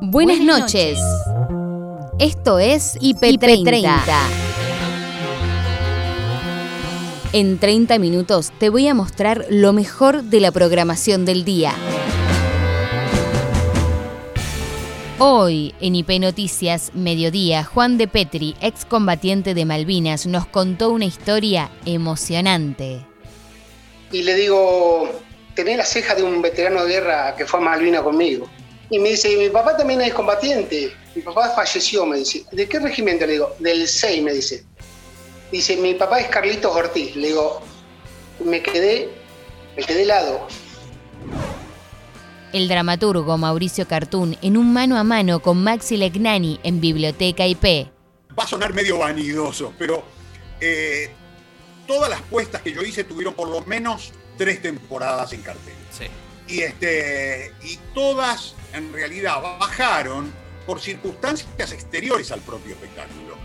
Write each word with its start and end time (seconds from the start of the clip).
Buenas 0.00 0.40
noches. 0.40 0.98
Esto 2.18 2.58
es 2.58 2.96
IP30. 3.00 3.90
En 7.32 7.58
30 7.58 7.98
minutos 7.98 8.52
te 8.58 8.70
voy 8.70 8.86
a 8.86 8.94
mostrar 8.94 9.46
lo 9.50 9.72
mejor 9.72 10.22
de 10.22 10.40
la 10.40 10.52
programación 10.52 11.24
del 11.24 11.44
día. 11.44 11.74
Hoy, 15.18 15.74
en 15.80 15.96
IP 15.96 16.20
Noticias, 16.20 16.92
mediodía, 16.94 17.64
Juan 17.64 17.98
de 17.98 18.06
Petri, 18.06 18.54
excombatiente 18.60 19.52
de 19.52 19.64
Malvinas, 19.64 20.26
nos 20.26 20.46
contó 20.46 20.90
una 20.90 21.06
historia 21.06 21.70
emocionante. 21.86 23.04
Y 24.12 24.22
le 24.22 24.36
digo, 24.36 25.08
tenés 25.54 25.76
la 25.76 25.84
ceja 25.84 26.14
de 26.14 26.22
un 26.22 26.40
veterano 26.40 26.84
de 26.84 26.92
guerra 26.92 27.34
que 27.36 27.46
fue 27.46 27.58
a 27.58 27.64
Malvinas 27.64 28.02
conmigo. 28.02 28.48
Y 28.90 28.98
me 28.98 29.10
dice, 29.10 29.36
mi 29.36 29.50
papá 29.50 29.76
también 29.76 30.00
es 30.00 30.14
combatiente. 30.14 30.92
Mi 31.14 31.22
papá 31.22 31.50
falleció, 31.50 32.06
me 32.06 32.18
dice. 32.18 32.44
¿De 32.52 32.68
qué 32.68 32.78
regimiento? 32.78 33.26
Le 33.26 33.32
digo, 33.32 33.54
del 33.58 33.86
6, 33.86 34.22
me 34.22 34.32
dice. 34.32 34.64
Dice, 35.52 35.76
mi 35.76 35.94
papá 35.94 36.20
es 36.20 36.28
Carlitos 36.28 36.74
Ortiz. 36.74 37.14
Le 37.16 37.28
digo, 37.28 37.60
me 38.44 38.62
quedé, 38.62 39.10
me 39.76 39.84
quedé 39.84 40.02
helado. 40.02 40.46
El 42.52 42.66
dramaturgo 42.66 43.36
Mauricio 43.36 43.86
Cartún 43.86 44.38
en 44.40 44.56
un 44.56 44.72
mano 44.72 44.96
a 44.96 45.04
mano 45.04 45.40
con 45.40 45.62
Maxi 45.62 45.98
Legnani 45.98 46.58
en 46.62 46.80
Biblioteca 46.80 47.46
IP. 47.46 47.88
Va 48.38 48.44
a 48.44 48.46
sonar 48.46 48.72
medio 48.72 48.98
vanidoso, 48.98 49.74
pero 49.78 50.02
eh, 50.60 51.10
todas 51.86 52.08
las 52.08 52.22
puestas 52.22 52.62
que 52.62 52.72
yo 52.72 52.80
hice 52.82 53.04
tuvieron 53.04 53.34
por 53.34 53.48
lo 53.48 53.60
menos 53.62 54.12
tres 54.38 54.62
temporadas 54.62 55.32
en 55.34 55.42
cartel. 55.42 55.74
Sí. 55.90 56.06
Y, 56.48 56.60
este, 56.60 57.52
y 57.62 57.78
todas 57.94 58.54
en 58.72 58.92
realidad 58.92 59.42
bajaron 59.58 60.32
por 60.66 60.80
circunstancias 60.80 61.72
exteriores 61.72 62.32
al 62.32 62.40
propio 62.40 62.72
espectáculo. 62.72 63.36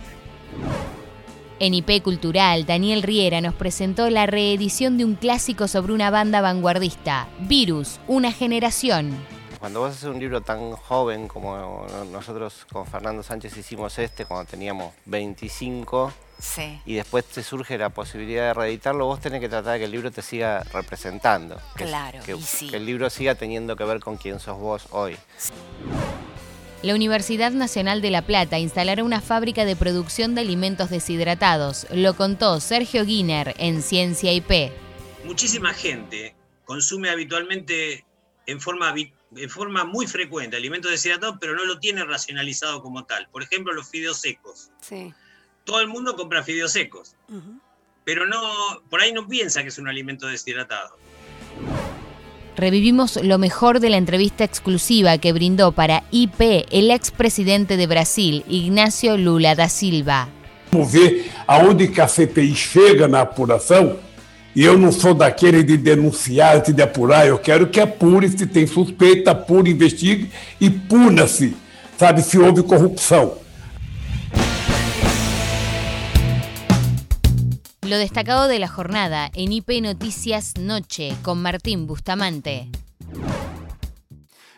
En 1.60 1.74
IP 1.74 2.02
Cultural, 2.04 2.66
Daniel 2.66 3.04
Riera 3.04 3.40
nos 3.40 3.54
presentó 3.54 4.10
la 4.10 4.26
reedición 4.26 4.98
de 4.98 5.06
un 5.06 5.16
clásico 5.16 5.68
sobre 5.68 5.94
una 5.94 6.10
banda 6.10 6.42
vanguardista, 6.42 7.30
Virus, 7.40 8.00
una 8.08 8.32
generación. 8.32 9.14
Cuando 9.60 9.80
vos 9.80 9.92
haces 9.92 10.04
un 10.04 10.20
libro 10.20 10.42
tan 10.42 10.72
joven 10.72 11.30
como 11.30 11.86
nosotros 12.12 12.66
con 12.70 12.86
Fernando 12.86 13.24
Sánchez 13.24 13.56
hicimos 13.56 13.98
este, 13.98 14.26
cuando 14.26 14.50
teníamos 14.50 14.94
25, 15.06 16.12
Sí. 16.44 16.78
y 16.86 16.96
después 16.96 17.24
te 17.26 17.42
surge 17.42 17.78
la 17.78 17.90
posibilidad 17.90 18.48
de 18.48 18.54
reeditarlo, 18.54 19.06
vos 19.06 19.22
tenés 19.22 19.40
que 19.40 19.48
tratar 19.48 19.74
de 19.74 19.80
que 19.80 19.86
el 19.86 19.92
libro 19.92 20.12
te 20.12 20.22
siga 20.22 20.62
representando. 20.74 21.60
Claro, 21.76 22.20
que- 22.26 22.36
y 22.36 22.42
sí. 22.42 22.70
que 22.70 22.76
el 22.76 22.86
libro 22.86 23.10
siga 23.10 23.36
teniendo 23.36 23.76
que 23.78 23.86
ver 23.86 24.02
con 24.02 24.18
quién 24.18 24.40
sos 24.42 24.60
vos 24.60 24.88
hoy. 24.92 25.16
La 26.82 26.94
Universidad 26.96 27.52
Nacional 27.52 28.02
de 28.02 28.12
La 28.12 28.24
Plata 28.24 28.60
instalará 28.60 29.04
una 29.06 29.22
fábrica 29.22 29.64
de 29.64 29.78
producción 29.78 30.36
de 30.36 30.42
alimentos 30.42 30.90
deshidratados. 30.90 31.88
Lo 31.92 32.14
contó 32.16 32.60
Sergio 32.60 33.06
Guiner 33.06 33.56
en 33.58 33.82
Ciencia 33.82 34.34
IP. 34.34 34.72
muchísima 35.24 35.74
gente 35.74 36.36
consume 36.66 37.10
habitualmente 37.10 38.04
en 38.46 38.60
forma, 38.60 38.94
en 38.94 39.50
forma 39.50 39.86
muy 39.86 40.06
frecuente 40.08 40.58
alimentos 40.58 40.92
deshidratados, 40.92 41.38
pero 41.40 41.56
no 41.56 41.64
lo 41.64 41.80
tiene 41.80 42.04
racionalizado 42.04 42.82
como 42.82 43.06
tal. 43.06 43.30
Por 43.30 43.42
ejemplo, 43.44 43.72
los 43.72 43.88
fideos 43.90 44.18
secos. 44.20 44.70
Sí. 44.82 45.14
Todo 45.64 45.80
el 45.80 45.88
mundo 45.88 46.16
compra 46.16 46.44
fideos 46.44 46.74
secos, 46.74 47.16
pero 48.04 48.28
no, 48.28 48.42
por 48.90 49.02
ahí 49.02 49.14
no 49.14 49.28
piensa 49.28 49.62
que 49.62 49.70
es 49.70 49.78
un 49.78 49.88
alimento 49.88 50.28
deshidratado. 50.28 50.98
Revivimos 52.56 53.16
lo 53.24 53.38
mejor 53.38 53.80
de 53.80 53.90
la 53.90 53.98
entrevista 53.98 54.44
exclusiva 54.44 55.18
que 55.18 55.34
brindó 55.34 55.72
para 55.72 56.04
IP 56.12 56.66
el 56.70 56.92
expresidente 56.92 57.78
de 57.78 57.88
Brasil, 57.88 58.44
Ignacio 58.48 59.18
Lula 59.18 59.56
da 59.56 59.70
Silva. 59.70 60.28
Vamos 60.72 60.92
ver 60.92 61.32
aonde 61.48 61.88
que 61.88 62.02
a 62.02 62.08
CPI 62.08 62.56
chega 62.56 63.08
na 63.08 63.22
apuração. 63.22 63.98
E 64.56 64.64
eu 64.64 64.78
não 64.78 64.92
sou 64.92 65.16
daquele 65.16 65.64
de 65.64 65.78
denunciar, 65.78 66.62
de 66.62 66.80
apurar. 66.82 67.28
Eu 67.28 67.40
quero 67.40 67.68
que 67.68 67.80
apure 67.80 68.30
se 68.30 68.46
tem 68.46 68.68
suspeita, 68.68 69.32
apure, 69.32 69.72
investigue 69.72 70.30
e 70.62 70.70
puna-se, 70.70 71.56
sabe, 71.98 72.22
se 72.22 72.38
houve 72.38 72.62
corrupção. 72.62 73.43
Lo 77.94 78.00
destacado 78.00 78.48
de 78.48 78.58
la 78.58 78.68
jornada 78.68 79.30
en 79.36 79.54
IP 79.54 79.80
Noticias 79.80 80.54
Noche 80.60 81.16
con 81.22 81.40
Martín 81.44 81.86
Bustamante. 81.86 82.68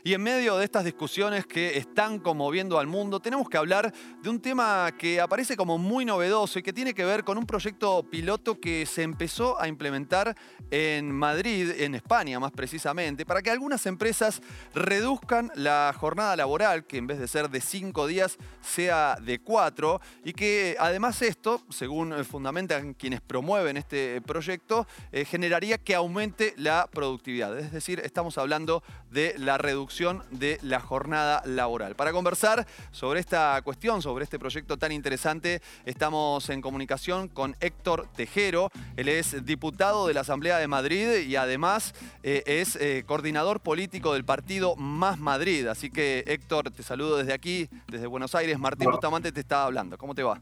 Y 0.07 0.13
en 0.13 0.21
medio 0.21 0.55
de 0.57 0.65
estas 0.65 0.83
discusiones 0.83 1.47
que 1.47 1.79
están 1.79 2.19
conmoviendo 2.19 2.77
al 2.77 2.85
mundo, 2.85 3.19
tenemos 3.19 3.49
que 3.49 3.57
hablar 3.57 3.91
de 4.21 4.29
un 4.29 4.39
tema 4.39 4.91
que 4.99 5.19
aparece 5.19 5.57
como 5.57 5.79
muy 5.79 6.05
novedoso 6.05 6.59
y 6.59 6.61
que 6.61 6.73
tiene 6.73 6.93
que 6.93 7.03
ver 7.03 7.23
con 7.23 7.39
un 7.39 7.47
proyecto 7.47 8.07
piloto 8.07 8.59
que 8.59 8.85
se 8.85 9.01
empezó 9.01 9.59
a 9.59 9.67
implementar 9.67 10.37
en 10.69 11.11
Madrid, 11.11 11.71
en 11.79 11.95
España 11.95 12.39
más 12.39 12.51
precisamente, 12.51 13.25
para 13.25 13.41
que 13.41 13.49
algunas 13.49 13.83
empresas 13.87 14.43
reduzcan 14.75 15.51
la 15.55 15.91
jornada 15.97 16.35
laboral, 16.35 16.85
que 16.85 16.97
en 16.97 17.07
vez 17.07 17.17
de 17.17 17.27
ser 17.27 17.49
de 17.49 17.59
cinco 17.59 18.05
días 18.05 18.37
sea 18.61 19.17
de 19.19 19.39
cuatro, 19.39 20.01
y 20.23 20.33
que 20.33 20.77
además 20.79 21.19
esto, 21.23 21.63
según 21.71 22.13
fundamentan 22.25 22.93
quienes 22.93 23.21
promueven 23.21 23.75
este 23.75 24.21
proyecto, 24.21 24.85
eh, 25.11 25.25
generaría 25.25 25.79
que 25.79 25.95
aumente 25.95 26.53
la 26.57 26.87
productividad. 26.93 27.57
Es 27.57 27.71
decir, 27.71 28.01
estamos 28.05 28.37
hablando 28.37 28.83
de 29.09 29.33
la 29.39 29.57
reducción 29.57 29.94
de 29.95 30.59
la 30.61 30.81
jornada 30.81 31.41
laboral. 31.45 31.95
Para 31.95 32.11
conversar 32.11 32.67
sobre 32.91 33.21
esta 33.21 33.61
cuestión, 33.61 34.01
sobre 34.01 34.25
este 34.25 34.37
proyecto 34.37 34.75
tan 34.75 34.91
interesante, 34.91 35.61
estamos 35.85 36.49
en 36.49 36.59
comunicación 36.59 37.29
con 37.29 37.55
Héctor 37.61 38.05
Tejero. 38.13 38.71
Él 38.97 39.07
es 39.07 39.45
diputado 39.45 40.07
de 40.07 40.13
la 40.13 40.21
Asamblea 40.21 40.57
de 40.57 40.67
Madrid 40.67 41.19
y 41.25 41.37
además 41.37 41.93
eh, 42.23 42.43
es 42.45 42.75
eh, 42.75 43.05
coordinador 43.07 43.61
político 43.61 44.11
del 44.11 44.25
partido 44.25 44.75
Más 44.75 45.17
Madrid. 45.17 45.65
Así 45.67 45.89
que 45.89 46.25
Héctor, 46.27 46.71
te 46.71 46.83
saludo 46.83 47.15
desde 47.15 47.31
aquí, 47.31 47.69
desde 47.87 48.07
Buenos 48.07 48.35
Aires. 48.35 48.59
Martín. 48.59 48.91
Bustamante 48.91 49.31
te 49.31 49.39
está 49.39 49.63
hablando. 49.63 49.97
¿Cómo 49.97 50.13
te 50.13 50.23
va? 50.23 50.41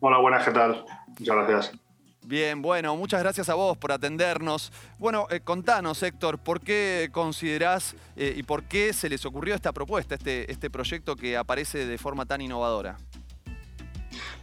Hola, 0.00 0.18
buenas, 0.18 0.44
¿qué 0.44 0.50
tal? 0.50 0.84
Muchas 1.16 1.36
gracias. 1.36 1.87
Bien, 2.24 2.60
bueno, 2.60 2.94
muchas 2.96 3.20
gracias 3.22 3.48
a 3.48 3.54
vos 3.54 3.76
por 3.78 3.92
atendernos. 3.92 4.72
Bueno, 4.98 5.26
eh, 5.30 5.40
contanos, 5.40 6.02
Héctor, 6.02 6.38
¿por 6.38 6.60
qué 6.60 7.08
considerás 7.12 7.96
eh, 8.16 8.34
y 8.36 8.42
por 8.42 8.64
qué 8.64 8.92
se 8.92 9.08
les 9.08 9.24
ocurrió 9.24 9.54
esta 9.54 9.72
propuesta, 9.72 10.14
este, 10.14 10.50
este 10.50 10.68
proyecto 10.68 11.16
que 11.16 11.36
aparece 11.36 11.86
de 11.86 11.96
forma 11.96 12.26
tan 12.26 12.40
innovadora? 12.40 12.98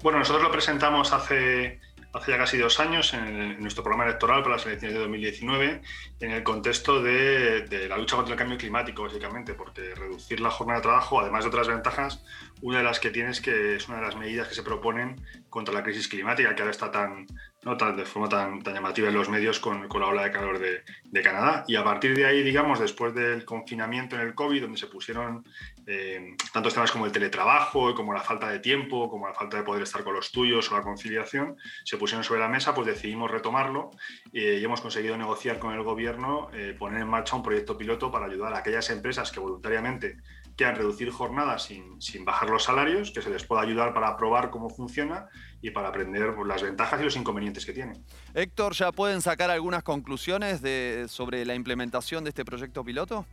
Bueno, 0.02 0.20
nosotros 0.20 0.44
lo 0.44 0.52
presentamos 0.52 1.14
hace, 1.14 1.80
hace 2.14 2.32
ya 2.32 2.38
casi 2.38 2.58
dos 2.58 2.80
años 2.80 3.14
en, 3.14 3.60
nuestro 3.60 3.84
programa 3.84 4.06
electoral 4.06 4.42
para 4.42 4.56
las 4.56 4.66
elecciones 4.66 4.94
de 4.94 5.00
2019 5.02 5.82
en 6.22 6.32
el 6.32 6.44
contexto 6.44 7.02
de, 7.02 7.88
la 7.90 7.98
lucha 7.98 8.16
contra 8.16 8.34
el 8.34 8.40
cambio 8.40 8.58
climático, 8.58 9.04
básicamente, 9.04 9.54
porque 9.54 9.94
reducir 9.96 10.40
la 10.40 10.50
jornada 10.50 10.80
de 10.80 10.84
trabajo, 10.84 11.20
además 11.20 11.44
de 11.44 11.50
otras 11.50 11.68
ventajas, 11.68 12.24
una 12.62 12.80
de 12.80 12.84
las 12.84 13.00
que 13.00 13.10
tiene 13.10 13.32
es 13.32 13.42
que 13.42 13.76
es 13.76 13.88
una 13.88 13.98
de 13.98 14.04
las 14.04 14.16
medidas 14.16 14.48
que 14.48 14.56
se 14.56 14.64
proponen 14.64 15.22
contra 15.50 15.74
la 15.74 15.84
crisis 15.84 16.08
climática, 16.08 16.56
que 16.56 16.62
ahora 16.62 16.72
está 16.72 16.92
tan, 16.92 17.28
¿no? 17.66 17.76
de 17.76 18.06
forma 18.06 18.30
tan, 18.30 18.62
tan 18.62 18.74
llamativa 18.74 19.10
en 19.10 19.16
los 19.16 19.28
medios 19.28 19.60
con, 19.60 19.88
con 19.88 20.02
la 20.02 20.08
ola 20.08 20.24
de 20.24 20.32
calor 20.32 20.60
de, 20.60 20.84
de 21.04 21.22
Canadá. 21.22 21.66
Y 21.68 21.76
a 21.76 21.84
partir 21.84 22.16
de 22.16 22.26
ahí, 22.26 22.44
digamos, 22.44 22.80
después 22.80 23.14
del 23.14 23.44
confinamiento 23.44 24.16
en 24.16 24.22
el 24.22 24.36
COVID, 24.36 24.62
donde 24.62 24.78
se 24.78 24.88
pusieron 24.88 25.44
eh, 25.88 26.36
tantos 26.54 26.74
temas 26.74 26.92
como 26.92 27.06
el 27.06 27.12
teletrabajo, 27.12 27.94
como 27.96 28.14
la 28.14 28.22
falta 28.22 28.50
de 28.50 28.60
tiempo, 28.60 29.10
como 29.10 29.28
la 29.28 29.34
falta 29.34 29.58
de 29.58 29.64
poder 29.64 29.84
estar 29.84 30.04
con 30.04 30.14
los 30.14 30.32
tuyos 30.32 30.72
o 30.72 30.78
la 30.78 30.84
conciliación, 30.84 31.58
se 31.84 31.98
pusieron 31.98 32.24
sobre 32.24 32.40
la 32.40 32.48
mesa, 32.48 32.74
pues 32.74 32.88
decidimos 32.88 33.32
retomarlo 33.32 33.92
eh, 34.32 34.60
y 34.62 34.64
hemos 34.64 34.82
conseguido 34.82 35.18
negociar 35.18 35.60
con 35.60 35.74
el 35.74 35.82
gobierno, 35.84 36.50
eh, 36.54 36.76
poner 36.78 37.02
en 37.02 37.08
marcha 37.08 37.36
un 37.36 37.44
proyecto 37.44 37.78
piloto 37.78 38.12
para 38.12 38.28
ayudar 38.28 38.54
a 38.54 38.60
aquellas 38.60 38.90
empresas 38.92 39.32
que 39.32 39.40
voluntariamente 39.40 40.18
quieran 40.56 40.76
reducir 40.76 41.12
jornadas 41.12 41.64
sin, 41.64 42.02
sin 42.02 42.24
bajar 42.26 42.50
los 42.50 42.64
salarios, 42.64 43.12
que 43.12 43.22
se 43.22 43.30
les 43.30 43.44
pueda 43.46 43.62
ayudar 43.62 43.94
para 43.94 44.16
probar 44.18 44.50
cómo 44.50 44.70
funciona 44.70 45.28
y 45.62 45.72
para 45.72 45.90
aprender 45.90 46.34
pues, 46.36 46.48
las 46.48 46.64
ventajas 46.64 47.02
y 47.02 47.04
los 47.04 47.16
inconvenientes 47.18 47.66
que 47.66 47.74
tiene. 47.74 47.94
Héctor, 48.34 48.74
¿ya 48.74 48.92
pueden 48.92 49.22
sacar 49.22 49.52
algunas 49.52 49.84
conclusiones 49.84 50.62
de- 50.62 51.08
sobre 51.10 51.46
la 51.46 51.56
implementación 51.56 52.24
de 52.24 52.30
este 52.30 52.46
proyecto 52.46 52.84
piloto? 52.84 53.26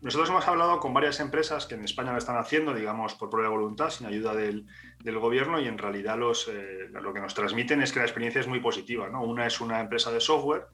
Nosotros 0.00 0.28
hemos 0.30 0.46
hablado 0.46 0.78
con 0.78 0.94
varias 0.94 1.18
empresas 1.18 1.66
que 1.66 1.74
en 1.74 1.82
España 1.84 2.12
lo 2.12 2.18
están 2.18 2.36
haciendo, 2.36 2.72
digamos, 2.72 3.14
por 3.14 3.30
propia 3.30 3.48
voluntad, 3.48 3.90
sin 3.90 4.06
ayuda 4.06 4.32
del, 4.32 4.64
del 5.00 5.18
gobierno, 5.18 5.58
y 5.60 5.66
en 5.66 5.76
realidad 5.76 6.16
los, 6.16 6.46
eh, 6.46 6.88
lo 6.92 7.12
que 7.12 7.20
nos 7.20 7.34
transmiten 7.34 7.82
es 7.82 7.92
que 7.92 7.98
la 7.98 8.04
experiencia 8.04 8.40
es 8.40 8.46
muy 8.46 8.60
positiva. 8.60 9.08
¿no? 9.08 9.22
Una 9.24 9.46
es 9.46 9.60
una 9.60 9.80
empresa 9.80 10.12
de 10.12 10.20
software, 10.20 10.66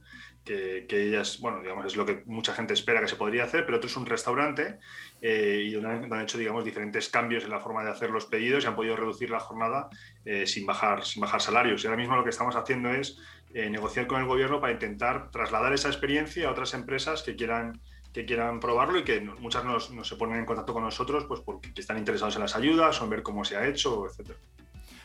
que, 0.44 0.86
ellas, 0.90 1.40
bueno, 1.40 1.60
digamos, 1.60 1.86
es 1.86 1.96
lo 1.96 2.04
que 2.04 2.22
mucha 2.26 2.52
gente 2.52 2.74
espera 2.74 3.00
que 3.00 3.08
se 3.08 3.16
podría 3.16 3.44
hacer, 3.44 3.64
pero 3.64 3.78
otro 3.78 3.88
es 3.88 3.96
un 3.96 4.06
restaurante 4.06 4.78
eh, 5.22 5.62
y 5.64 5.72
donde 5.72 6.14
han, 6.14 6.20
hecho, 6.20 6.38
digamos, 6.38 6.64
diferentes 6.64 7.08
cambios 7.08 7.44
en 7.44 7.50
la 7.50 7.60
forma 7.60 7.82
de 7.82 7.90
hacer 7.90 8.10
los 8.10 8.26
pedidos 8.26 8.64
y 8.64 8.66
han 8.66 8.76
podido 8.76 8.96
reducir 8.96 9.30
la 9.30 9.40
jornada 9.40 9.88
eh, 10.24 10.46
sin, 10.46 10.66
bajar, 10.66 11.04
sin 11.04 11.22
bajar 11.22 11.40
salarios. 11.40 11.82
Y 11.82 11.86
ahora 11.86 11.96
mismo 11.96 12.16
lo 12.16 12.24
que 12.24 12.30
estamos 12.30 12.56
haciendo 12.56 12.90
es 12.90 13.18
eh, 13.54 13.70
negociar 13.70 14.06
con 14.06 14.20
el 14.20 14.26
gobierno 14.26 14.60
para 14.60 14.72
intentar 14.72 15.30
trasladar 15.30 15.72
esa 15.72 15.88
experiencia 15.88 16.48
a 16.48 16.50
otras 16.50 16.74
empresas 16.74 17.22
que 17.22 17.36
quieran 17.36 17.80
que 18.12 18.24
quieran 18.24 18.60
probarlo 18.60 19.00
y 19.00 19.02
que 19.02 19.20
muchas 19.20 19.64
nos, 19.64 19.90
se 20.06 20.14
ponen 20.14 20.38
en 20.38 20.44
contacto 20.44 20.72
con 20.72 20.84
nosotros 20.84 21.24
pues 21.24 21.40
porque 21.40 21.72
están 21.76 21.98
interesados 21.98 22.36
en 22.36 22.42
las 22.42 22.54
ayudas 22.54 23.00
o 23.00 23.04
en 23.04 23.10
ver 23.10 23.24
cómo 23.24 23.44
se 23.44 23.56
ha 23.56 23.66
hecho, 23.66 24.06
etcétera. 24.06 24.38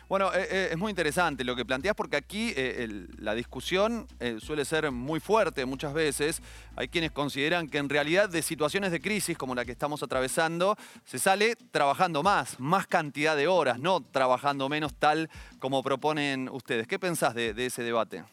Bueno, 0.10 0.34
eh, 0.34 0.48
eh, 0.50 0.70
es 0.72 0.78
muy 0.80 0.90
interesante 0.90 1.44
lo 1.44 1.56
que 1.56 1.66
planteas 1.66 1.94
porque 1.94 2.18
aquí 2.18 2.52
eh, 2.58 3.06
la 3.20 3.36
discusión 3.36 4.08
suele 4.40 4.66
ser 4.66 4.90
muy 4.90 5.20
fuerte 5.20 5.68
muchas 5.68 5.94
veces. 5.94 6.42
Hay 6.76 6.88
quienes 6.88 7.12
consideran 7.12 7.68
que 7.68 7.78
en 7.78 7.90
realidad 7.90 8.28
de 8.28 8.42
situaciones 8.42 8.92
de 8.92 9.02
crisis 9.02 9.38
como 9.38 9.54
la 9.54 9.66
que 9.66 9.72
estamos 9.72 10.02
atravesando 10.02 10.76
se 11.06 11.20
sale 11.20 11.56
trabajando 11.70 12.24
más, 12.24 12.60
más 12.60 12.88
cantidad 12.88 13.36
de 13.38 13.48
horas, 13.48 13.78
no 13.78 14.02
trabajando 14.02 14.68
menos 14.68 14.96
tal 14.96 15.30
como 15.60 15.84
proponen 15.84 16.50
ustedes. 16.50 16.88
¿Qué 16.88 16.98
pensás 16.98 17.36
de 17.36 17.54
ese 17.64 17.84
debate? 17.84 18.24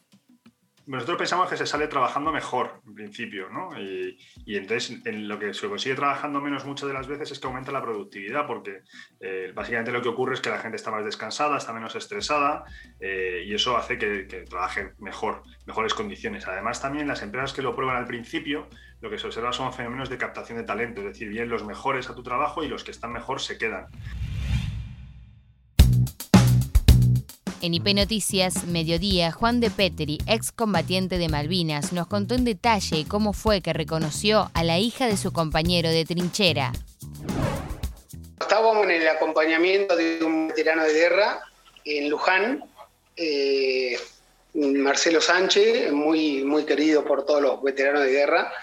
Nosotros 0.87 1.17
pensamos 1.17 1.49
que 1.49 1.57
se 1.57 1.65
sale 1.65 1.87
trabajando 1.87 2.31
mejor, 2.31 2.81
en 2.87 2.95
principio, 2.95 3.49
¿no? 3.49 3.77
Y, 3.79 4.17
entonces 4.47 5.05
en 5.05 5.27
lo 5.27 5.37
que 5.37 5.53
se 5.53 5.67
consigue 5.67 5.95
trabajando 5.95 6.39
menos 6.39 6.65
muchas 6.65 6.87
de 6.87 6.93
las 6.93 7.07
veces 7.07 7.31
es 7.31 7.39
que 7.39 7.47
aumenta 7.47 7.73
la 7.73 7.81
productividad, 7.81 8.47
porque 8.47 8.83
eh, 9.19 9.51
básicamente 9.53 9.91
lo 9.91 10.01
que 10.01 10.07
ocurre 10.07 10.35
es 10.35 10.41
que 10.41 10.49
la 10.49 10.59
gente 10.59 10.77
está 10.77 10.89
más 10.89 11.03
descansada, 11.03 11.57
está 11.57 11.73
menos 11.73 11.93
estresada 11.95 12.63
eh, 13.01 13.43
y 13.45 13.53
eso 13.53 13.75
hace 13.75 13.97
que, 13.97 14.45
trabajen 14.49 14.93
mejor, 14.99 15.43
mejores 15.65 15.93
condiciones. 15.93 16.47
Además, 16.47 16.81
también 16.81 17.07
las 17.07 17.21
empresas 17.21 17.51
que 17.51 17.61
lo 17.61 17.75
prueban 17.75 17.97
al 17.97 18.07
principio, 18.07 18.69
lo 19.01 19.09
que 19.09 19.17
se 19.17 19.27
observa 19.27 19.51
son 19.51 19.73
fenómenos 19.73 20.09
de 20.09 20.17
captación 20.17 20.57
de 20.57 20.63
talento, 20.63 21.01
es 21.01 21.07
decir, 21.07 21.27
bien 21.27 21.49
los 21.49 21.65
mejores 21.65 22.09
a 22.09 22.15
tu 22.15 22.23
trabajo 22.23 22.63
y 22.63 22.69
los 22.69 22.85
que 22.85 22.91
están 22.91 23.11
mejor 23.11 23.41
se 23.41 23.57
quedan. 23.57 23.87
En 27.59 27.73
IP 27.73 27.95
Noticias, 27.95 28.65
mediodía, 28.65 29.31
Juan 29.31 29.59
de 29.59 29.71
Petri, 29.71 30.19
excombatiente 30.27 31.17
de 31.17 31.27
Malvinas, 31.27 31.91
nos 31.91 32.05
contó 32.05 32.35
en 32.35 32.45
detalle 32.45 33.05
cómo 33.07 33.33
fue 33.33 33.61
que 33.61 33.73
reconoció 33.73 34.51
a 34.53 34.63
la 34.63 34.77
hija 34.77 35.07
de 35.07 35.17
su 35.17 35.33
compañero 35.33 35.89
de 35.89 36.05
trinchera. 36.05 36.71
Estábamos 38.39 38.83
en 38.83 38.91
el 38.91 39.07
acompañamiento 39.07 39.95
de 39.95 40.23
un 40.23 40.49
veterano 40.49 40.83
de 40.83 40.93
guerra 40.93 41.41
en 41.83 42.11
Luján, 42.11 42.63
eh, 43.15 43.97
Marcelo 44.53 45.19
Sánchez, 45.19 45.91
muy, 45.91 46.43
muy 46.43 46.63
querido 46.63 47.03
por 47.05 47.25
todos 47.25 47.41
los 47.41 47.63
veteranos 47.63 48.03
de 48.03 48.11
guerra. 48.11 48.53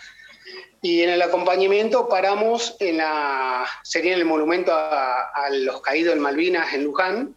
Y 0.83 1.03
en 1.03 1.11
el 1.11 1.23
acompañamiento 1.23 2.09
paramos 2.09 2.77
en 2.79 2.99
la, 2.99 3.67
sería 3.83 4.13
en 4.13 4.21
el 4.21 4.25
monumento 4.25 4.73
a, 4.73 5.31
a 5.31 5.51
los 5.51 5.81
caídos 5.81 6.15
en 6.15 6.21
Malvinas 6.21 6.73
en 6.75 6.85
Luján, 6.85 7.35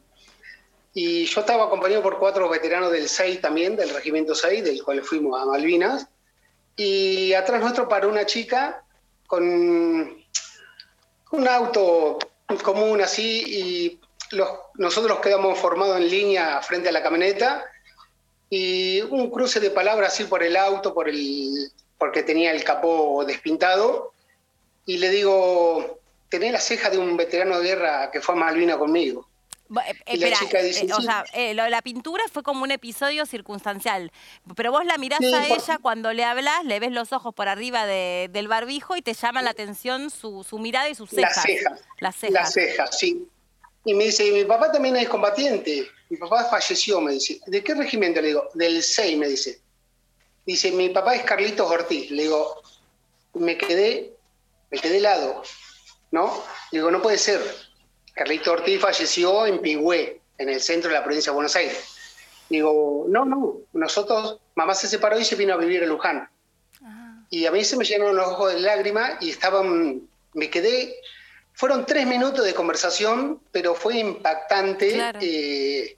y 1.00 1.28
yo 1.28 1.42
estaba 1.42 1.66
acompañado 1.66 2.02
por 2.02 2.18
cuatro 2.18 2.50
veteranos 2.50 2.92
del 2.92 3.08
6 3.08 3.40
también, 3.40 3.76
del 3.76 3.92
Regimiento 3.92 4.34
6, 4.34 4.64
del 4.64 4.82
cual 4.82 5.04
fuimos 5.04 5.40
a 5.40 5.46
Malvinas. 5.46 6.08
Y 6.76 7.34
atrás 7.34 7.62
nuestro 7.62 7.88
paró 7.88 8.10
una 8.10 8.26
chica 8.26 8.84
con 9.28 9.44
un 9.44 11.48
auto 11.48 12.18
común 12.64 13.00
así 13.02 13.44
y 13.46 14.02
los, 14.36 14.50
nosotros 14.74 15.20
quedamos 15.20 15.60
formados 15.60 15.98
en 15.98 16.10
línea 16.10 16.60
frente 16.64 16.90
a 16.90 16.92
la 16.92 17.04
camioneta 17.04 17.64
y 18.50 19.02
un 19.02 19.30
cruce 19.30 19.60
de 19.60 19.70
palabras 19.70 20.14
así 20.14 20.24
por 20.24 20.42
el 20.42 20.58
auto, 20.58 20.96
por 20.96 21.10
el, 21.10 21.72
porque 22.00 22.24
tenía 22.24 22.50
el 22.50 22.64
capó 22.64 23.24
despintado. 23.24 24.14
Y 24.88 24.98
le 24.98 25.12
digo, 25.12 26.00
tenés 26.30 26.54
la 26.54 26.60
ceja 26.60 26.90
de 26.90 26.98
un 26.98 27.16
veterano 27.16 27.60
de 27.60 27.68
guerra 27.68 28.10
que 28.10 28.20
fue 28.20 28.34
a 28.34 28.40
Malvinas 28.40 28.78
conmigo. 28.78 29.28
Eh, 29.69 29.96
espera, 30.06 30.38
eh, 30.54 30.88
o 30.94 31.02
sea, 31.02 31.25
eh, 31.34 31.54
lo 31.54 31.64
de 31.64 31.69
la 31.69 31.81
pintura 31.81 32.24
fue 32.31 32.42
como 32.44 32.64
un 32.64 32.72
episodio 32.72 33.25
circunstancial, 33.25 34.12
pero 34.56 34.72
vos 34.72 34.86
la 34.86 34.98
mirás 34.98 35.22
a 35.22 35.48
ella 35.48 35.78
cuando 35.81 36.14
le 36.14 36.24
hablas, 36.24 36.64
le 36.64 36.80
ves 36.80 36.92
los 36.92 37.12
ojos 37.12 37.34
por 37.34 37.50
arriba 37.50 37.86
del 37.86 38.48
barbijo 38.48 38.96
y 38.96 39.02
te 39.02 39.14
llama 39.14 39.42
la 39.42 39.50
atención 39.50 40.10
su, 40.10 40.46
mirada 40.60 40.90
y 40.90 40.96
sus 40.96 41.10
cejas. 41.10 41.36
Las 41.36 41.46
cejas. 41.46 41.81
Las 42.00 42.16
cejas. 42.16 42.34
Las 42.34 42.54
cejas, 42.54 42.98
sí. 42.98 43.28
Y 43.84 43.94
me 43.94 44.06
dice, 44.06 44.31
mi 44.31 44.46
papá 44.46 44.72
también 44.72 44.96
es 44.98 45.08
combatiente. 45.08 45.88
Mi 46.10 46.18
papá 46.18 46.46
falleció, 46.46 47.02
me 47.02 47.13
dice. 47.13 47.40
¿De 47.48 47.63
qué 47.63 47.74
regimiento? 47.74 48.22
Le 48.22 48.30
digo, 48.30 48.50
del 48.54 48.81
6, 48.81 49.18
me 49.18 49.28
dice. 49.28 49.62
Dice, 50.46 50.72
mi 50.72 50.90
papá 50.90 51.16
es 51.16 51.24
Carlitos 51.24 51.70
Ortiz. 51.70 52.12
Le 52.12 52.24
digo, 52.24 52.62
me 53.34 53.58
quedé, 53.58 54.13
me 54.72 54.80
quedé 54.80 54.98
helado, 54.98 55.42
¿no? 56.12 56.44
Le 56.72 56.80
digo, 56.80 56.92
no 56.92 57.02
puede 57.02 57.18
ser 57.18 57.42
Carlito 58.18 58.52
Ortiz 58.52 58.81
falleció 58.81 59.46
en 59.46 59.60
Pigüé, 59.60 60.19
en 60.40 60.50
el 60.50 60.60
centro 60.60 60.90
de 60.90 60.96
la 60.96 61.04
provincia 61.04 61.31
de 61.31 61.36
Buenos 61.36 61.56
Aires. 61.56 61.96
Digo, 62.50 63.06
no, 63.08 63.25
no, 63.25 63.58
nosotros, 63.74 64.40
mamá 64.56 64.74
se 64.74 64.88
separó 64.88 65.19
y 65.19 65.24
se 65.24 65.36
vino 65.36 65.54
a 65.54 65.58
vivir 65.58 65.84
en 65.84 65.90
Luján. 65.90 66.30
Y 67.30 67.46
a 67.46 67.52
mí 67.52 67.64
se 67.64 67.78
me 67.78 67.86
llenaron 67.86 68.16
los 68.16 68.28
ojos 68.28 68.54
de 68.54 68.62
lágrimas 68.62 69.22
y 69.22 69.30
estaban, 69.30 70.02
me 70.34 70.50
quedé, 70.50 70.96
fueron 71.54 71.86
tres 71.86 72.08
minutos 72.08 72.44
de 72.44 72.54
conversación, 72.54 73.42
pero 73.52 73.75
fue 73.75 73.98
impactante. 73.98 75.12
Eh, 75.22 75.98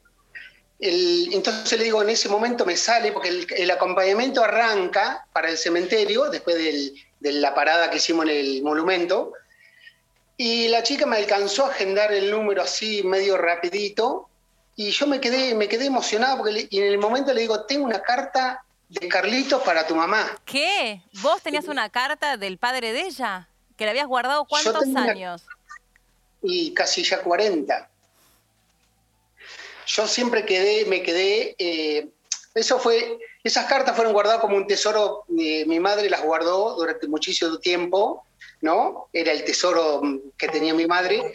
entonces 0.80 1.78
le 1.78 1.86
digo, 1.86 2.02
en 2.02 2.10
ese 2.10 2.28
momento 2.28 2.66
me 2.66 2.76
sale, 2.76 3.12
porque 3.12 3.46
el, 3.56 3.72
acompañamiento 3.72 4.44
arranca 4.44 5.26
para 5.32 5.50
el 5.50 5.58
cementerio, 5.58 6.30
después 6.30 6.58
de 6.58 7.32
la 7.32 7.54
parada 7.54 7.90
que 7.90 7.98
hicimos 7.98 8.26
en 8.26 8.32
el 8.32 8.64
monumento, 8.64 9.34
y 10.42 10.70
la 10.70 10.84
chica 10.84 11.06
me 11.06 11.18
alcanzó 11.18 11.66
a 11.66 11.70
agendar 11.70 12.14
el 12.14 12.32
número 12.32 12.62
así 12.62 13.04
medio 13.04 13.38
rapidito 13.38 14.30
y 14.78 14.92
yo 14.92 15.06
me 15.06 15.20
quedé, 15.20 15.54
me 15.54 15.68
quedé 15.68 15.88
emocionado 15.88 16.38
porque 16.38 16.66
y 16.70 16.80
en 16.80 16.86
el 16.86 16.98
momento 16.98 17.34
le 17.34 17.42
digo, 17.42 17.66
tengo 17.66 17.84
una 17.84 18.02
carta 18.02 18.64
de 18.88 19.10
Carlitos 19.10 19.62
para 19.64 19.86
tu 19.86 19.96
mamá. 19.96 20.40
¿Qué? 20.46 21.02
¿Vos 21.22 21.42
tenías 21.42 21.68
una 21.68 21.90
carta 21.90 22.38
del 22.38 22.58
padre 22.58 22.94
de 22.94 23.02
ella? 23.02 23.50
¿Que 23.76 23.84
la 23.84 23.92
habías 23.92 24.08
guardado 24.08 24.46
cuántos 24.46 24.96
años? 24.96 25.44
Y 26.42 26.74
casi 26.74 27.04
ya 27.04 27.22
40. 27.22 27.90
Yo 29.88 30.08
siempre 30.08 30.46
quedé, 30.46 30.86
me 30.86 31.04
quedé, 31.04 31.54
eh, 31.60 32.08
eso 32.56 32.80
fue, 32.80 33.20
esas 33.44 33.66
cartas 33.66 33.94
fueron 33.94 34.14
guardadas 34.14 34.40
como 34.40 34.56
un 34.56 34.68
tesoro, 34.68 35.26
eh, 35.38 35.66
mi 35.66 35.82
madre 35.82 36.10
las 36.10 36.24
guardó 36.24 36.76
durante 36.76 37.10
muchísimo 37.10 37.60
tiempo 37.60 38.24
¿no? 38.62 39.10
Era 39.14 39.32
el 39.32 39.44
tesoro 39.44 40.02
que 40.38 40.48
tenía 40.48 40.74
mi 40.74 40.88
madre. 40.88 41.34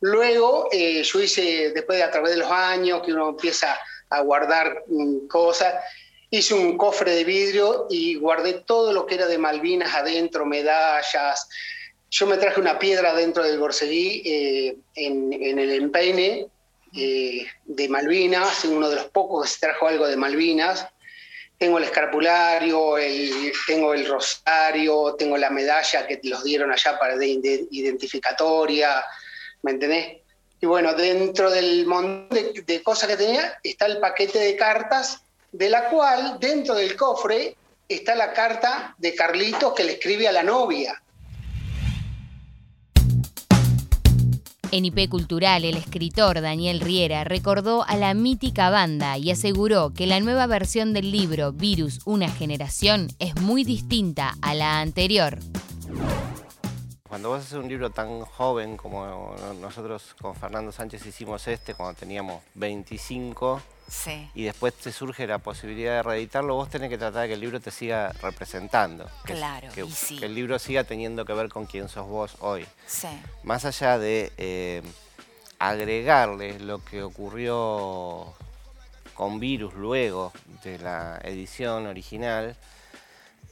Luego 0.00 0.68
eh, 0.72 1.02
yo 1.02 1.20
hice, 1.20 1.72
después 1.72 1.98
de 1.98 2.04
a 2.04 2.10
través 2.10 2.32
de 2.32 2.38
los 2.38 2.50
años, 2.50 3.02
que 3.02 3.12
uno 3.12 3.30
empieza 3.30 3.78
a 4.08 4.20
guardar 4.20 4.84
mm, 4.86 5.26
cosas, 5.26 5.74
hice 6.30 6.54
un 6.54 6.76
cofre 6.78 7.12
de 7.12 7.24
vidrio 7.24 7.86
y 7.90 8.14
guardé 8.14 8.54
todo 8.64 8.92
lo 8.92 9.06
que 9.06 9.16
era 9.16 9.26
de 9.26 9.38
Malvinas 9.38 9.94
adentro, 9.94 10.46
medallas. 10.46 11.48
Yo 12.10 12.26
me 12.26 12.38
traje 12.38 12.60
una 12.60 12.78
piedra 12.78 13.14
dentro 13.14 13.42
del 13.42 13.58
borseguí 13.58 14.22
eh, 14.24 14.76
en, 14.94 15.32
el 15.32 15.70
empeine 15.72 16.46
eh, 16.96 17.46
de 17.64 17.88
Malvinas, 17.88 18.64
uno 18.64 18.88
de 18.88 18.96
los 18.96 19.06
pocos 19.06 19.44
que 19.44 19.52
se 19.52 19.60
trajo 19.60 19.86
algo 19.86 20.06
de 20.06 20.16
Malvinas 20.16 20.86
tengo 21.60 21.76
el 21.76 21.84
escarpulario, 21.84 22.94
tengo 23.66 23.92
el 23.92 24.06
rosario, 24.06 25.14
tengo 25.18 25.36
la 25.36 25.50
medalla 25.50 26.06
que 26.06 26.18
los 26.22 26.42
dieron 26.42 26.72
allá 26.72 26.98
para 26.98 27.18
de, 27.18 27.66
identificatoria, 27.70 29.04
¿me 29.60 29.72
entendés? 29.72 30.22
Y 30.58 30.64
bueno, 30.64 30.94
dentro 30.94 31.50
del 31.50 31.84
montón 31.84 32.28
de, 32.30 32.82
cosas 32.82 33.10
que 33.10 33.18
tenía 33.18 33.58
está 33.62 33.84
el 33.84 33.98
paquete 33.98 34.38
de 34.38 34.56
cartas, 34.56 35.20
de 35.52 35.68
la 35.68 35.90
cual 35.90 36.38
dentro 36.40 36.74
del 36.74 36.96
cofre 36.96 37.54
está 37.86 38.14
la 38.14 38.32
carta 38.32 38.94
de 38.96 39.14
Carlitos 39.14 39.74
que 39.74 39.84
le 39.84 39.92
escribe 39.92 40.28
a 40.28 40.32
la 40.32 40.42
novia. 40.42 41.02
En 44.72 44.84
IP 44.84 45.08
Cultural, 45.08 45.64
el 45.64 45.76
escritor 45.76 46.40
Daniel 46.40 46.78
Riera 46.78 47.24
recordó 47.24 47.84
a 47.88 47.96
la 47.96 48.14
mítica 48.14 48.70
banda 48.70 49.18
y 49.18 49.32
aseguró 49.32 49.92
que 49.92 50.06
la 50.06 50.20
nueva 50.20 50.46
versión 50.46 50.92
del 50.92 51.10
libro 51.10 51.52
Virus, 51.52 51.98
una 52.04 52.28
generación 52.28 53.08
es 53.18 53.34
muy 53.40 53.64
distinta 53.64 54.36
a 54.42 54.54
la 54.54 54.80
anterior. 54.80 55.40
Cuando 57.10 57.30
vos 57.30 57.40
haces 57.40 57.54
un 57.54 57.68
libro 57.68 57.90
tan 57.90 58.20
joven 58.20 58.76
como 58.76 59.34
nosotros 59.60 60.14
con 60.22 60.36
Fernando 60.36 60.70
Sánchez 60.70 61.04
hicimos 61.06 61.44
este, 61.48 61.74
cuando 61.74 61.98
teníamos 61.98 62.40
25, 62.54 63.60
y 64.36 64.44
después 64.44 64.74
te 64.74 64.92
surge 64.92 65.26
la 65.26 65.38
posibilidad 65.38 65.96
de 65.96 66.02
reeditarlo, 66.04 66.54
vos 66.54 66.70
tenés 66.70 66.88
que 66.88 66.98
tratar 66.98 67.22
de 67.22 67.28
que 67.28 67.34
el 67.34 67.40
libro 67.40 67.58
te 67.58 67.72
siga 67.72 68.12
representando. 68.22 69.10
Claro, 69.24 69.70
que, 69.74 69.84
sí. 69.90 70.20
que 70.20 70.26
el 70.26 70.36
libro 70.36 70.56
siga 70.60 70.84
teniendo 70.84 71.24
que 71.24 71.32
ver 71.32 71.48
con 71.48 71.66
quién 71.66 71.88
sos 71.88 72.06
vos 72.06 72.36
hoy. 72.38 72.64
Sí. 72.86 73.08
Más 73.42 73.64
allá 73.64 73.98
de 73.98 74.32
eh, 74.38 74.80
agregarle 75.58 76.60
lo 76.60 76.84
que 76.84 77.02
ocurrió 77.02 78.32
con 79.14 79.40
Virus 79.40 79.74
luego 79.74 80.32
de 80.62 80.78
la 80.78 81.20
edición 81.24 81.88
original, 81.88 82.56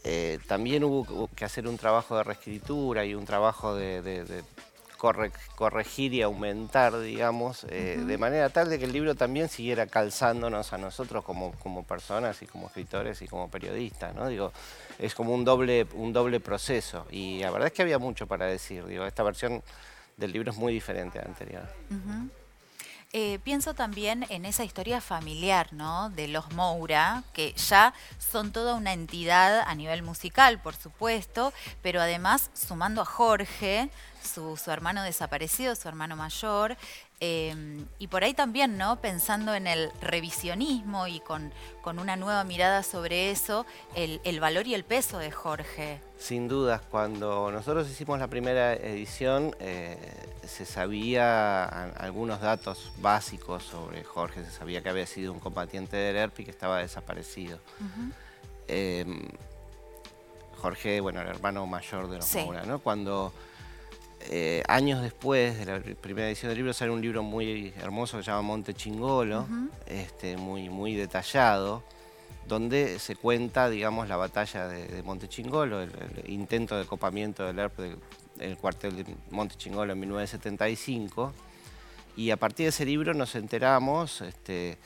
eh, 0.04 0.38
también 0.46 0.84
hubo 0.84 1.28
que 1.34 1.44
hacer 1.44 1.66
un 1.66 1.76
trabajo 1.76 2.16
de 2.16 2.24
reescritura 2.24 3.04
y 3.04 3.14
un 3.14 3.24
trabajo 3.24 3.74
de 3.74 4.42
corregir 4.98 6.12
y 6.12 6.22
aumentar, 6.22 6.98
digamos, 6.98 7.64
eh, 7.70 8.02
de 8.04 8.18
manera 8.18 8.50
tal 8.50 8.68
de 8.68 8.78
que 8.78 8.84
el 8.84 8.92
libro 8.92 9.14
también 9.14 9.48
siguiera 9.48 9.86
calzándonos 9.86 10.72
a 10.72 10.78
nosotros 10.78 11.24
como, 11.24 11.52
como 11.52 11.84
personas 11.84 12.42
y 12.42 12.46
como 12.46 12.66
escritores 12.66 13.22
y 13.22 13.28
como 13.28 13.48
periodistas, 13.48 14.14
¿no? 14.14 14.26
Digo, 14.26 14.52
es 14.98 15.14
como 15.14 15.32
un 15.32 15.44
doble, 15.44 15.86
un 15.94 16.12
doble 16.12 16.40
proceso 16.40 17.06
y 17.10 17.38
la 17.38 17.50
verdad 17.50 17.68
es 17.68 17.72
que 17.72 17.82
había 17.82 17.98
mucho 17.98 18.26
para 18.26 18.46
decir, 18.46 18.84
digo, 18.86 19.06
esta 19.06 19.22
versión 19.22 19.62
del 20.16 20.32
libro 20.32 20.50
es 20.50 20.56
muy 20.56 20.72
diferente 20.72 21.20
a 21.20 21.22
la 21.22 21.28
anterior. 21.28 21.68
Eh, 23.14 23.38
pienso 23.42 23.72
también 23.72 24.26
en 24.28 24.44
esa 24.44 24.64
historia 24.64 25.00
familiar, 25.00 25.72
¿no? 25.72 26.10
De 26.10 26.28
los 26.28 26.52
Moura, 26.52 27.24
que 27.32 27.54
ya 27.54 27.94
son 28.18 28.52
toda 28.52 28.74
una 28.74 28.92
entidad 28.92 29.60
a 29.60 29.74
nivel 29.74 30.02
musical, 30.02 30.60
por 30.60 30.76
supuesto, 30.76 31.54
pero 31.80 32.02
además 32.02 32.50
sumando 32.52 33.00
a 33.00 33.06
Jorge, 33.06 33.88
su, 34.22 34.58
su 34.58 34.70
hermano 34.70 35.02
desaparecido, 35.02 35.74
su 35.74 35.88
hermano 35.88 36.16
mayor, 36.16 36.76
Em, 37.20 37.84
y 37.98 38.06
por 38.06 38.22
ahí 38.22 38.32
también, 38.32 38.78
¿no? 38.78 39.00
Pensando 39.00 39.52
en 39.54 39.66
el 39.66 39.90
revisionismo 40.00 41.08
y 41.08 41.18
con, 41.18 41.52
con 41.82 41.98
una 41.98 42.14
nueva 42.14 42.44
mirada 42.44 42.84
sobre 42.84 43.32
eso, 43.32 43.66
el, 43.96 44.20
el, 44.22 44.38
valor 44.38 44.68
y 44.68 44.74
el 44.74 44.84
peso 44.84 45.18
de 45.18 45.32
Jorge. 45.32 46.00
Sin 46.16 46.46
dudas, 46.46 46.80
cuando 46.88 47.50
nosotros 47.50 47.90
hicimos 47.90 48.20
la 48.20 48.28
primera 48.28 48.72
edición, 48.74 49.56
eh, 49.58 49.98
se 50.46 50.64
sabía 50.64 51.64
algunos 51.94 52.40
datos 52.40 52.92
básicos 52.98 53.64
sobre 53.64 54.04
Jorge, 54.04 54.44
se 54.44 54.52
sabía 54.52 54.80
que 54.80 54.88
había 54.88 55.06
sido 55.06 55.32
un 55.32 55.40
combatiente 55.40 55.96
del 55.96 56.16
ERP 56.16 56.40
y 56.40 56.44
que 56.44 56.50
estaba 56.52 56.78
desaparecido. 56.78 57.58
Em, 58.68 59.26
Jorge, 60.58 61.00
bueno, 61.00 61.20
el 61.20 61.28
hermano 61.28 61.66
mayor 61.66 62.08
de 62.08 62.16
los 62.18 62.24
sí. 62.24 62.46
¿no? 62.66 62.78
Cuando 62.78 63.32
eh, 64.30 64.62
años 64.68 65.00
después 65.00 65.58
de 65.58 65.64
la 65.64 65.80
primera 65.80 66.28
edición 66.28 66.50
del 66.50 66.58
libro 66.58 66.74
sale 66.74 66.90
un 66.90 67.00
libro 67.00 67.22
muy 67.22 67.72
hermoso 67.80 68.18
que 68.18 68.24
se 68.24 68.30
llama 68.30 68.42
Monte 68.42 68.74
Chingolo, 68.74 69.46
este, 69.86 70.36
muy, 70.36 70.68
muy 70.68 70.94
detallado, 70.94 71.82
donde 72.46 72.98
se 72.98 73.16
cuenta, 73.16 73.70
digamos, 73.70 74.06
la 74.06 74.16
batalla 74.16 74.68
de, 74.68 75.02
Monte 75.02 75.28
Chingolo, 75.28 75.80
el, 75.80 75.90
intento 76.26 76.78
de 76.78 76.84
copamiento 76.84 77.46
del 77.46 77.58
ERP 77.58 77.78
del 78.36 78.56
cuartel 78.58 78.96
de 78.96 79.16
Monte 79.30 79.56
Chingolo 79.56 79.94
en 79.94 80.00
1975. 80.00 81.32
Y 82.16 82.30
a 82.30 82.36
partir 82.36 82.64
de 82.64 82.70
ese 82.70 82.84
libro 82.84 83.14
nos 83.14 83.34
enteramos 83.34 84.20
este, 84.20 84.76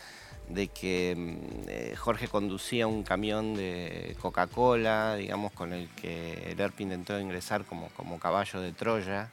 de 0.48 0.68
que 0.68 1.14
mm, 1.16 1.68
eh, 1.68 1.94
Jorge 1.96 2.28
conducía 2.28 2.86
un 2.86 3.02
camión 3.02 3.54
de 3.54 4.16
Coca-Cola, 4.20 5.16
digamos, 5.16 5.52
con 5.52 5.72
el 5.72 5.88
que 5.90 6.50
el 6.50 6.60
ERP 6.60 6.80
intentó 6.80 7.18
ingresar 7.18 7.64
como, 7.64 7.88
como 7.90 8.18
caballo 8.18 8.60
de 8.60 8.72
Troya 8.72 9.30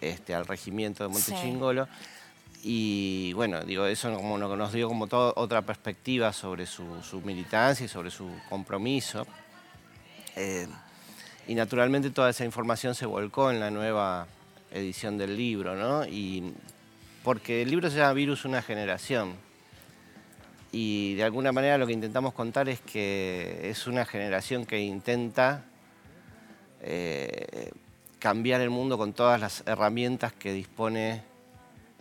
este, 0.00 0.34
al 0.34 0.46
regimiento 0.46 1.04
de 1.04 1.10
Montechingolo. 1.10 1.88
Y 2.64 3.32
bueno, 3.32 3.64
digo, 3.64 3.86
eso 3.86 4.14
como 4.14 4.38
nos 4.38 4.72
dio 4.72 4.86
como 4.86 5.08
toda 5.08 5.32
otra 5.36 5.62
perspectiva 5.62 6.32
sobre 6.32 6.66
su, 6.66 6.84
militancia 7.24 7.86
y 7.86 7.88
sobre 7.88 8.10
su 8.10 8.30
compromiso. 8.48 9.26
Eh, 10.36 10.68
y 11.48 11.54
naturalmente 11.56 12.10
toda 12.10 12.30
esa 12.30 12.44
información 12.44 12.94
se 12.94 13.04
volcó 13.04 13.50
en 13.50 13.58
la 13.58 13.70
nueva 13.70 14.28
edición 14.70 15.18
del 15.18 15.36
libro, 15.36 15.74
¿no? 15.74 16.06
Y 16.06 16.54
porque 17.24 17.62
el 17.62 17.70
libro 17.70 17.90
se 17.90 17.96
llama 17.96 18.12
Virus 18.12 18.44
Una 18.44 18.62
Generación 18.62 19.34
y 20.72 21.14
de 21.14 21.24
alguna 21.24 21.52
manera 21.52 21.76
lo 21.76 21.86
que 21.86 21.92
intentamos 21.92 22.32
contar 22.32 22.70
es 22.70 22.80
que 22.80 23.68
es 23.68 23.86
una 23.86 24.06
generación 24.06 24.64
que 24.64 24.80
intenta 24.80 25.66
eh, 26.80 27.70
cambiar 28.18 28.62
el 28.62 28.70
mundo 28.70 28.96
con 28.96 29.12
todas 29.12 29.38
las 29.38 29.62
herramientas 29.66 30.32
que 30.32 30.52
dispone 30.54 31.22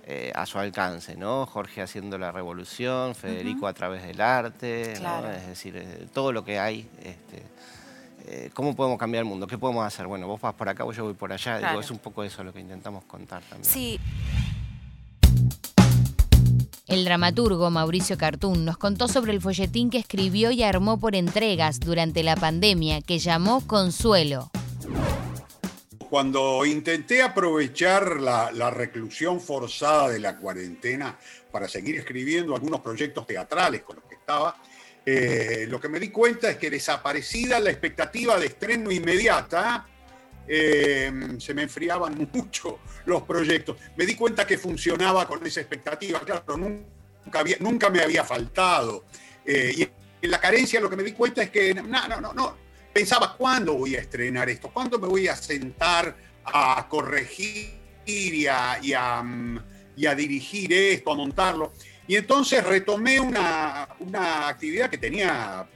eh, 0.07 0.31
a 0.33 0.45
su 0.45 0.57
alcance, 0.57 1.17
¿no? 1.17 1.45
Jorge 1.45 1.81
haciendo 1.81 2.17
la 2.17 2.31
revolución, 2.31 3.13
Federico 3.13 3.67
a 3.67 3.73
través 3.73 4.03
del 4.03 4.21
arte, 4.21 4.93
es 4.93 5.47
decir, 5.47 5.75
eh, 5.75 6.07
todo 6.13 6.31
lo 6.31 6.45
que 6.45 6.57
hay. 6.57 6.89
Este, 7.03 8.51
¿Cómo 8.53 8.75
podemos 8.75 8.97
cambiar 8.99 9.23
el 9.23 9.29
mundo? 9.29 9.47
¿Qué 9.47 9.57
podemos 9.57 9.85
hacer? 9.85 10.07
Bueno, 10.07 10.27
vos 10.27 10.39
vas 10.39 10.53
por 10.53 10.69
acá, 10.69 10.85
yo 10.91 11.03
voy 11.03 11.15
por 11.15 11.33
allá. 11.33 11.57
Digo, 11.57 11.81
es 11.81 11.91
un 11.91 11.97
poco 11.97 12.23
eso 12.23 12.43
lo 12.43 12.53
que 12.53 12.61
intentamos 12.61 13.03
contar 13.03 13.41
también. 13.41 13.65
Sí. 13.65 13.99
El 16.91 17.05
dramaturgo 17.05 17.69
Mauricio 17.69 18.17
Cartún 18.17 18.65
nos 18.65 18.77
contó 18.77 19.07
sobre 19.07 19.31
el 19.31 19.39
folletín 19.39 19.89
que 19.89 19.97
escribió 19.97 20.51
y 20.51 20.61
armó 20.61 20.99
por 20.99 21.15
entregas 21.15 21.79
durante 21.79 22.21
la 22.21 22.35
pandemia 22.35 23.01
que 23.01 23.17
llamó 23.17 23.65
Consuelo. 23.65 24.51
Cuando 26.09 26.65
intenté 26.65 27.21
aprovechar 27.21 28.19
la, 28.19 28.69
reclusión 28.71 29.39
forzada 29.39 30.09
de 30.09 30.19
la 30.19 30.35
cuarentena 30.35 31.17
para 31.49 31.69
seguir 31.69 31.95
escribiendo 31.95 32.53
algunos 32.55 32.81
proyectos 32.81 33.25
teatrales 33.25 33.83
con 33.83 33.95
los 33.95 34.03
que 34.03 34.15
estaba, 34.15 34.57
eh, 35.05 35.67
lo 35.69 35.79
que 35.79 35.87
me 35.87 35.97
di 35.97 36.09
cuenta 36.09 36.49
es 36.49 36.57
que 36.57 36.69
desaparecida 36.69 37.61
la 37.61 37.69
expectativa 37.69 38.37
de 38.37 38.47
estreno 38.47 38.91
inmediata, 38.91 39.87
eh, 40.47 41.11
se 41.39 41.53
me 41.53 41.63
enfriaban 41.63 42.29
mucho 42.33 42.79
los 43.05 43.23
proyectos. 43.23 43.77
Me 43.95 44.05
di 44.05 44.15
cuenta 44.15 44.45
que 44.45 44.57
funcionaba 44.57 45.27
con 45.27 45.45
esa 45.45 45.61
expectativa, 45.61 46.19
claro, 46.21 46.57
nunca, 46.57 47.89
me 47.89 48.01
había 48.01 48.23
faltado. 48.23 49.05
Eh, 49.45 49.73
y 49.77 49.81
en 50.21 50.31
la 50.31 50.39
carencia 50.39 50.79
lo 50.79 50.89
que 50.89 50.95
me 50.95 51.03
di 51.03 51.13
cuenta 51.13 51.43
es 51.43 51.49
que, 51.49 51.73
no, 51.73 52.07
no, 52.07 52.21
no, 52.21 52.33
no, 52.33 52.57
pensaba, 52.93 53.35
¿cuándo 53.35 53.73
voy 53.73 53.95
a 53.95 53.99
estrenar 53.99 54.49
esto? 54.49 54.69
¿Cuándo 54.71 54.99
me 54.99 55.07
voy 55.07 55.27
a 55.27 55.35
sentar 55.35 56.15
a 56.43 56.87
corregir 56.89 57.79
y 58.05 58.45
a, 58.47 58.79
dirigir 60.15 60.73
esto, 60.73 61.11
a 61.11 61.15
montarlo? 61.15 61.73
Y 62.07 62.15
entonces 62.15 62.63
retomé 62.63 63.19
una, 63.19 63.87
actividad 64.47 64.89
que 64.89 64.97
tenía 64.97 65.67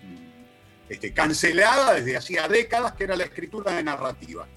este, 0.89 1.13
cancelada 1.13 1.93
desde 1.95 2.17
hacía 2.17 2.47
décadas, 2.47 2.93
que 2.93 3.05
era 3.05 3.15
la 3.15 3.23
escritura 3.23 3.73
de 3.73 3.83
narrativa. 3.83 4.47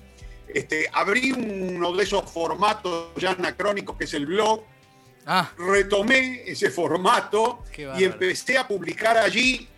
Este, 0.47 0.88
abrí 0.92 1.32
uno 1.32 1.92
de 1.94 2.04
esos 2.04 2.30
formatos 2.30 3.11
ya 3.16 3.32
anacrónicos 3.32 3.97
que 3.97 4.04
es 4.04 4.14
el 4.14 4.26
blog, 4.26 4.62
ah. 5.26 5.52
retomé 5.58 6.42
ese 6.47 6.70
formato 6.70 7.64
y 7.76 8.04
empecé 8.04 8.56
a 8.56 8.66
publicar 8.66 9.18
allí, 9.18 9.68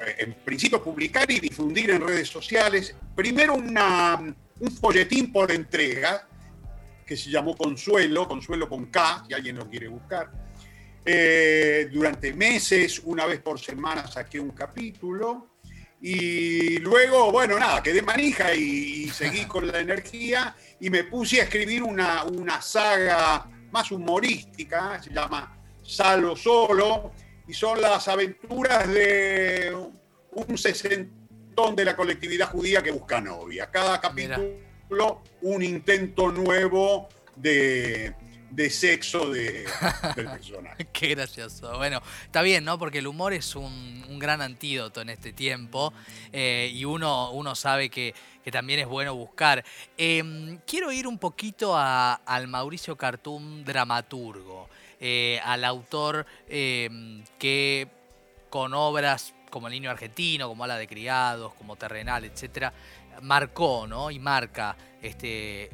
eh, 0.00 0.14
en 0.18 0.34
principio 0.44 0.82
publicar 0.82 1.30
y 1.30 1.40
difundir 1.40 1.90
en 1.90 2.06
redes 2.06 2.28
sociales, 2.28 2.94
primero 3.16 3.54
una, 3.54 4.34
un 4.60 4.70
folletín 4.70 5.32
por 5.32 5.50
entrega, 5.50 6.28
que 7.04 7.16
se 7.16 7.30
llamó 7.30 7.56
Consuelo, 7.56 8.26
Consuelo 8.28 8.68
con 8.68 8.86
K, 8.86 9.24
si 9.26 9.34
alguien 9.34 9.56
lo 9.56 9.68
quiere 9.68 9.88
buscar. 9.88 10.30
Eh, 11.04 11.88
durante 11.92 12.32
meses, 12.32 13.02
una 13.04 13.26
vez 13.26 13.40
por 13.40 13.58
semana 13.58 14.06
saqué 14.06 14.38
un 14.38 14.50
capítulo. 14.50 15.51
Y 16.04 16.78
luego, 16.78 17.30
bueno, 17.30 17.60
nada, 17.60 17.80
quedé 17.80 18.02
manija 18.02 18.52
y, 18.52 19.08
seguí 19.08 19.44
con 19.46 19.68
la 19.68 19.78
energía 19.78 20.56
y 20.80 20.90
me 20.90 21.04
puse 21.04 21.40
a 21.40 21.44
escribir 21.44 21.84
una, 21.84 22.24
una 22.24 22.60
saga 22.60 23.48
más 23.70 23.92
humorística, 23.92 25.00
se 25.00 25.10
llama 25.10 25.56
Salo 25.82 26.34
Solo, 26.34 27.12
y 27.46 27.54
son 27.54 27.80
las 27.80 28.08
aventuras 28.08 28.88
de 28.88 29.72
un 30.32 30.58
sesentón 30.58 31.76
de 31.76 31.84
la 31.84 31.94
colectividad 31.94 32.50
judía 32.50 32.82
que 32.82 32.90
busca 32.90 33.20
novia. 33.20 33.70
Cada 33.70 34.00
capítulo 34.00 35.22
un 35.42 35.62
intento 35.62 36.32
nuevo 36.32 37.08
de, 37.36 38.12
de 38.52 38.68
sexo 38.68 39.30
de, 39.30 39.66
del 40.14 40.26
personaje. 40.26 40.86
Qué 40.92 41.08
gracioso. 41.08 41.76
Bueno, 41.78 42.02
está 42.24 42.42
bien, 42.42 42.64
¿no? 42.64 42.78
Porque 42.78 42.98
el 42.98 43.06
humor 43.06 43.32
es 43.32 43.56
un, 43.56 44.02
gran 44.18 44.42
antídoto 44.42 45.00
en 45.00 45.08
este 45.08 45.32
tiempo 45.32 45.92
eh, 46.32 46.70
y 46.72 46.84
uno, 46.84 47.32
uno 47.32 47.56
sabe 47.56 47.88
que, 47.88 48.14
también 48.52 48.80
es 48.80 48.86
bueno 48.86 49.14
buscar. 49.14 49.64
Em, 49.96 50.58
quiero 50.66 50.92
ir 50.92 51.06
un 51.06 51.18
poquito 51.18 51.76
al 51.76 52.46
Mauricio 52.46 52.96
Cartún 52.96 53.64
dramaturgo, 53.64 54.68
eh, 55.00 55.40
al 55.44 55.64
autor 55.64 56.26
em, 56.48 57.24
que 57.38 57.88
con 58.50 58.74
obras 58.74 59.34
como 59.50 59.66
El 59.68 59.72
Niño 59.72 59.90
Argentino, 59.90 60.48
como 60.48 60.64
Ala 60.64 60.76
de 60.76 60.86
Criados, 60.86 61.54
como 61.54 61.76
Terrenal, 61.76 62.24
etcétera, 62.24 62.72
marcó, 63.22 63.86
¿no? 63.86 64.10
Y 64.10 64.18
marca 64.18 64.76
este, 65.00 65.70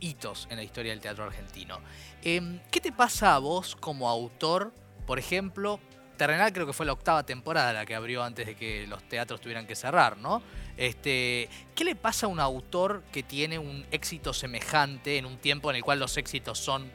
hitos 0.00 0.46
en 0.50 0.56
la 0.56 0.62
historia 0.62 0.92
del 0.92 1.00
teatro 1.00 1.24
argentino. 1.24 1.80
Em, 2.28 2.58
¿Qué 2.72 2.80
te 2.80 2.90
pasa 2.90 3.36
a 3.36 3.38
vos 3.38 3.76
como 3.76 4.08
autor, 4.08 4.74
por 5.06 5.20
ejemplo? 5.20 5.78
Terrenal 6.16 6.52
creo 6.52 6.66
que 6.66 6.72
fue 6.72 6.84
la 6.84 6.92
octava 6.92 7.24
temporada 7.24 7.72
la 7.72 7.86
que 7.86 7.94
abrió 7.94 8.24
antes 8.24 8.46
de 8.46 8.56
que 8.56 8.84
los 8.88 9.00
teatros 9.04 9.40
tuvieran 9.40 9.64
que 9.64 9.76
cerrar, 9.76 10.16
¿no? 10.16 10.42
Este, 10.76 11.48
¿Qué 11.76 11.84
le 11.84 11.94
pasa 11.94 12.26
a 12.26 12.28
un 12.28 12.40
autor 12.40 13.04
que 13.12 13.22
tiene 13.22 13.60
un 13.60 13.86
éxito 13.92 14.32
semejante 14.32 15.18
en 15.18 15.24
un 15.24 15.38
tiempo 15.38 15.70
en 15.70 15.76
el 15.76 15.84
cual 15.84 16.00
los 16.00 16.16
éxitos 16.16 16.58
son 16.58 16.90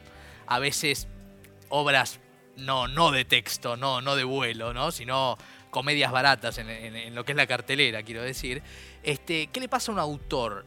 a 0.46 0.58
veces 0.58 1.08
obras 1.70 2.20
no, 2.56 2.86
no 2.86 3.10
de 3.10 3.24
texto, 3.24 3.78
no, 3.78 4.02
no 4.02 4.16
de 4.16 4.24
vuelo, 4.24 4.74
¿no? 4.74 4.92
sino 4.92 5.38
comedias 5.70 6.12
baratas 6.12 6.58
en, 6.58 7.14
lo 7.14 7.24
que 7.24 7.32
es 7.32 7.36
la 7.36 7.46
cartelera, 7.46 8.02
quiero 8.02 8.20
decir. 8.20 8.62
Este, 9.02 9.46
¿Qué 9.46 9.60
le 9.60 9.70
pasa 9.70 9.92
a 9.92 9.94
un 9.94 9.98
autor 9.98 10.66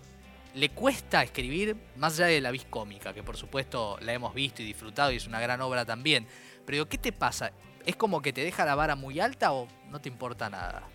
le 0.56 0.70
cuesta 0.70 1.22
escribir 1.22 1.76
más 1.98 2.18
allá 2.18 2.28
de 2.28 2.42
la 2.42 2.52
vis 2.52 2.66
cómica, 2.66 3.14
que 3.14 3.24
por 3.24 3.36
supuesto 3.36 3.98
la 4.02 4.14
hemos 4.14 4.34
visto 4.34 4.62
y 4.62 4.66
disfrutado 4.66 5.12
y 5.12 5.18
es 5.18 5.28
una 5.28 5.40
gran 5.40 5.62
obra 5.62 5.86
también. 5.86 6.28
Pero 6.66 6.88
¿qué 6.88 6.98
te 6.98 7.12
pasa? 7.12 7.52
¿Es 7.86 7.96
como 7.96 8.22
que 8.22 8.34
te 8.34 8.42
deja 8.42 8.66
la 8.66 8.74
vara 8.74 8.96
muy 8.96 9.20
alta 9.20 9.52
o 9.52 9.68
no 9.90 10.02
te 10.02 10.10
importa 10.10 10.50
nada? 10.50 10.88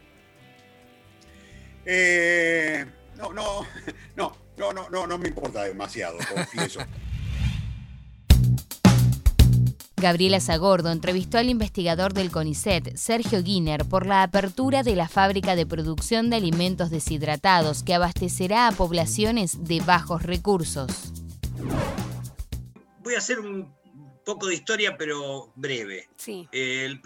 Eh, 1.84 2.86
no, 3.16 3.32
no, 3.32 3.66
no, 4.16 4.36
no, 4.56 4.72
no, 4.72 4.88
no, 4.88 5.06
no 5.06 5.18
me 5.18 5.28
importa 5.28 5.64
demasiado, 5.64 6.18
confieso. 6.34 6.80
Gabriela 10.00 10.40
Zagordo 10.40 10.90
entrevistó 10.90 11.38
al 11.38 11.50
investigador 11.50 12.14
del 12.14 12.30
CONICET, 12.30 12.96
Sergio 12.96 13.42
Guiner, 13.42 13.84
por 13.84 14.06
la 14.06 14.22
apertura 14.22 14.82
de 14.82 14.96
la 14.96 15.08
fábrica 15.08 15.54
de 15.54 15.66
producción 15.66 16.30
de 16.30 16.36
alimentos 16.36 16.90
deshidratados 16.90 17.82
que 17.82 17.94
abastecerá 17.94 18.66
a 18.66 18.72
poblaciones 18.72 19.64
de 19.64 19.80
bajos 19.80 20.22
recursos. 20.22 21.12
Voy 23.00 23.14
a 23.14 23.18
hacer 23.18 23.40
un 23.40 23.72
poco 24.24 24.46
de 24.46 24.54
historia, 24.54 24.96
pero 24.96 25.52
breve. 25.54 26.08
Sí. 26.16 26.48
el, 26.52 27.00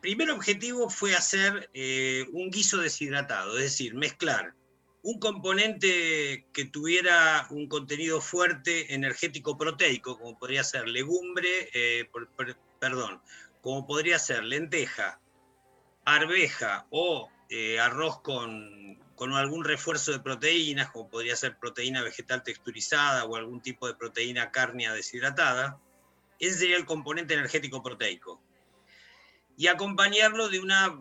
primer 0.00 0.30
objetivo 0.30 0.88
fue 0.88 1.14
hacer 1.14 1.68
eh, 1.74 2.24
un 2.32 2.50
guiso 2.50 2.78
deshidratado, 2.78 3.56
es 3.58 3.64
decir, 3.64 3.94
mezclar 3.94 4.54
un 5.06 5.20
componente 5.20 6.48
que 6.52 6.64
tuviera 6.64 7.46
un 7.50 7.68
contenido 7.68 8.20
fuerte 8.20 8.92
energético 8.92 9.56
proteico, 9.56 10.18
como 10.18 10.36
podría 10.36 10.64
ser 10.64 10.88
legumbre, 10.88 11.70
eh, 11.72 12.10
perdón, 12.80 13.22
como 13.60 13.86
podría 13.86 14.18
ser 14.18 14.42
lenteja, 14.42 15.20
arveja 16.04 16.88
o 16.90 17.30
eh, 17.48 17.78
arroz 17.78 18.20
con, 18.20 18.98
algún 19.32 19.64
refuerzo 19.64 20.10
de 20.10 20.18
proteínas, 20.18 20.90
como 20.90 21.08
podría 21.08 21.36
ser 21.36 21.56
proteína 21.56 22.02
vegetal 22.02 22.42
texturizada 22.42 23.26
o 23.26 23.36
algún 23.36 23.62
tipo 23.62 23.86
de 23.86 23.94
proteína 23.94 24.50
cárnea 24.50 24.92
deshidratada. 24.92 25.78
Ese 26.40 26.58
sería 26.58 26.76
el 26.78 26.84
componente 26.84 27.34
energético 27.34 27.80
proteico. 27.80 28.42
Y 29.56 29.68
acompañarlo 29.68 30.48
de 30.48 30.58
una 30.58 31.00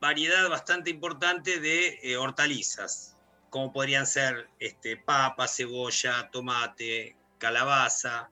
variedad 0.00 0.48
bastante 0.48 0.90
importante 0.90 1.60
de 1.60 2.00
eh, 2.02 2.16
hortalizas, 2.16 3.16
como 3.50 3.72
podrían 3.72 4.06
ser 4.06 4.48
este, 4.58 4.96
papa, 4.96 5.48
cebolla, 5.48 6.30
tomate, 6.30 7.16
calabaza, 7.38 8.30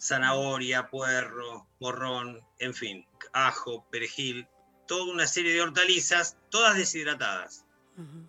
zanahoria, 0.00 0.88
puerro, 0.88 1.66
morrón, 1.80 2.40
en 2.58 2.74
fin, 2.74 3.06
ajo, 3.32 3.86
perejil, 3.90 4.46
toda 4.86 5.12
una 5.12 5.26
serie 5.26 5.52
de 5.52 5.62
hortalizas, 5.62 6.36
todas 6.50 6.76
deshidratadas. 6.76 7.64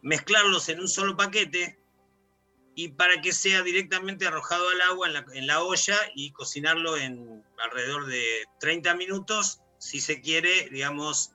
Mezclarlos 0.02 0.68
en 0.70 0.80
un 0.80 0.88
solo 0.88 1.16
paquete 1.16 1.78
y 2.74 2.88
para 2.90 3.22
que 3.22 3.34
sea 3.34 3.62
directamente 3.62 4.26
arrojado 4.26 4.68
al 4.68 4.82
agua 4.82 5.08
en 5.08 5.14
la, 5.14 5.26
en 5.34 5.46
la, 5.46 5.62
olla 5.62 5.98
y 6.16 6.32
cocinarlo 6.32 6.98
en 6.98 7.44
alrededor 7.64 8.08
de 8.08 8.46
30 8.62 8.96
minutos, 8.96 9.62
si 9.78 10.02
se 10.02 10.22
quiere, 10.22 10.70
digamos, 10.72 11.34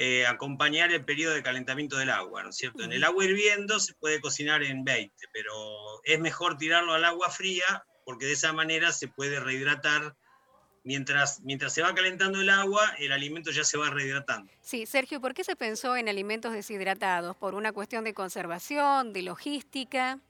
eh, 0.00 0.28
acompañar 0.28 0.92
el 0.92 1.04
periodo 1.04 1.34
de 1.34 1.42
calentamiento 1.42 1.96
del 1.96 2.10
agua, 2.10 2.44
¿no 2.44 2.50
es 2.50 2.56
cierto? 2.56 2.84
En 2.84 2.92
el 2.92 3.02
agua 3.02 3.24
hirviendo 3.24 3.80
se 3.80 3.94
puede 3.94 4.20
cocinar 4.20 4.62
en 4.62 4.84
20, 4.84 5.12
pero 5.32 5.52
es 6.04 6.20
mejor 6.20 6.56
tirarlo 6.56 6.92
al 6.94 7.04
agua 7.04 7.30
fría 7.30 7.84
porque 8.04 8.26
de 8.26 8.34
esa 8.34 8.52
manera 8.52 8.92
se 8.92 9.08
puede 9.08 9.40
rehidratar. 9.40 10.14
Mientras, 10.84 11.40
mientras 11.40 11.74
se 11.74 11.82
va 11.82 11.92
calentando 11.96 12.40
el 12.40 12.48
agua, 12.48 12.94
el 13.00 13.10
alimento 13.10 13.50
ya 13.50 13.64
se 13.64 13.76
va 13.76 13.90
rehidratando. 13.90 14.52
Sí, 14.60 14.86
Sergio, 14.86 15.20
¿por 15.20 15.34
qué 15.34 15.42
se 15.42 15.56
pensó 15.56 15.96
en 15.96 16.08
alimentos 16.08 16.52
deshidratados? 16.52 17.36
¿Por 17.36 17.56
una 17.56 17.72
cuestión 17.72 18.04
de 18.04 18.14
conservación, 18.14 19.12
de 19.12 19.22
logística? 19.22 20.20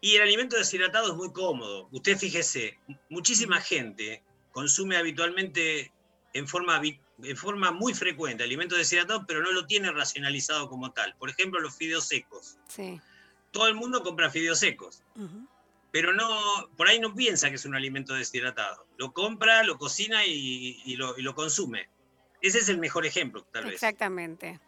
Y 0.00 0.14
el 0.14 0.22
alimento 0.22 0.56
deshidratado 0.56 1.08
es 1.08 1.16
muy 1.16 1.32
cómodo. 1.32 1.88
Usted 1.90 2.16
fíjese, 2.16 2.78
muchísima 3.08 3.60
gente 3.60 4.22
consume 4.52 4.96
habitualmente 4.96 5.92
en 6.32 6.46
forma 6.46 6.80
de 7.18 7.34
forma 7.34 7.72
muy 7.72 7.94
frecuente 7.94 8.44
alimentos 8.44 8.78
deshidratados, 8.78 9.24
pero 9.26 9.42
no 9.42 9.50
lo 9.52 9.66
tiene 9.66 9.90
racionalizado 9.90 10.68
como 10.68 10.92
tal. 10.92 11.14
Por 11.16 11.30
ejemplo, 11.30 11.60
los 11.60 11.76
fideos 11.76 12.06
secos. 12.06 12.58
Sí. 12.68 13.00
Todo 13.50 13.66
el 13.66 13.74
mundo 13.74 14.02
compra 14.02 14.30
fideos 14.30 14.58
secos, 14.58 15.02
pero 15.90 16.12
no, 16.12 16.68
por 16.76 16.86
ahí 16.88 17.00
no 17.00 17.14
piensa 17.14 17.48
que 17.48 17.56
es 17.56 17.64
un 17.64 17.74
alimento 17.74 18.14
deshidratado. 18.14 18.86
Lo 18.98 19.12
compra, 19.12 19.62
lo 19.62 19.78
cocina 19.78 20.24
y, 20.26 20.96
lo, 20.96 21.34
consume. 21.34 21.88
Ese 22.42 22.58
es 22.58 22.68
el 22.68 22.78
mejor 22.78 23.06
ejemplo, 23.06 23.42
tal 23.50 23.64
vez. 23.64 23.74
Exactamente. 23.74 24.60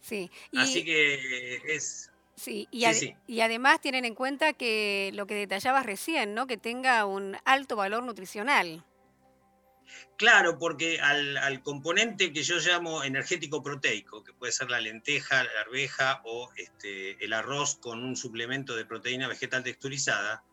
Sí. 0.00 0.30
Así 0.56 0.84
que 0.84 1.60
es, 1.66 2.12
Sí 2.34 2.66
y, 2.70 2.86
y, 3.26 3.40
además 3.40 3.80
tienen 3.80 4.04
en 4.04 4.14
cuenta 4.14 4.54
que 4.54 5.10
lo 5.12 5.26
que 5.26 5.34
detallabas 5.34 5.84
recién, 5.84 6.34
¿no? 6.34 6.46
Que 6.46 6.56
tenga 6.56 7.04
un 7.04 7.36
alto 7.44 7.76
valor 7.76 8.02
nutricional. 8.02 8.84
Claro, 10.16 10.58
porque 10.58 11.00
al, 11.00 11.62
componente 11.62 12.32
que 12.32 12.42
yo 12.42 12.58
llamo 12.58 13.02
energético 13.02 13.62
proteico, 13.62 14.22
que 14.22 14.32
puede 14.32 14.52
ser 14.52 14.70
la 14.70 14.80
lenteja, 14.80 15.42
la 15.44 15.60
arveja 15.60 16.22
o 16.24 16.50
este, 16.56 17.22
el 17.24 17.32
arroz 17.32 17.76
con 17.76 18.02
un 18.02 18.16
suplemento 18.16 18.76
de 18.76 18.84
proteína 18.84 19.28
vegetal 19.28 19.64
texturizada, 19.64 20.44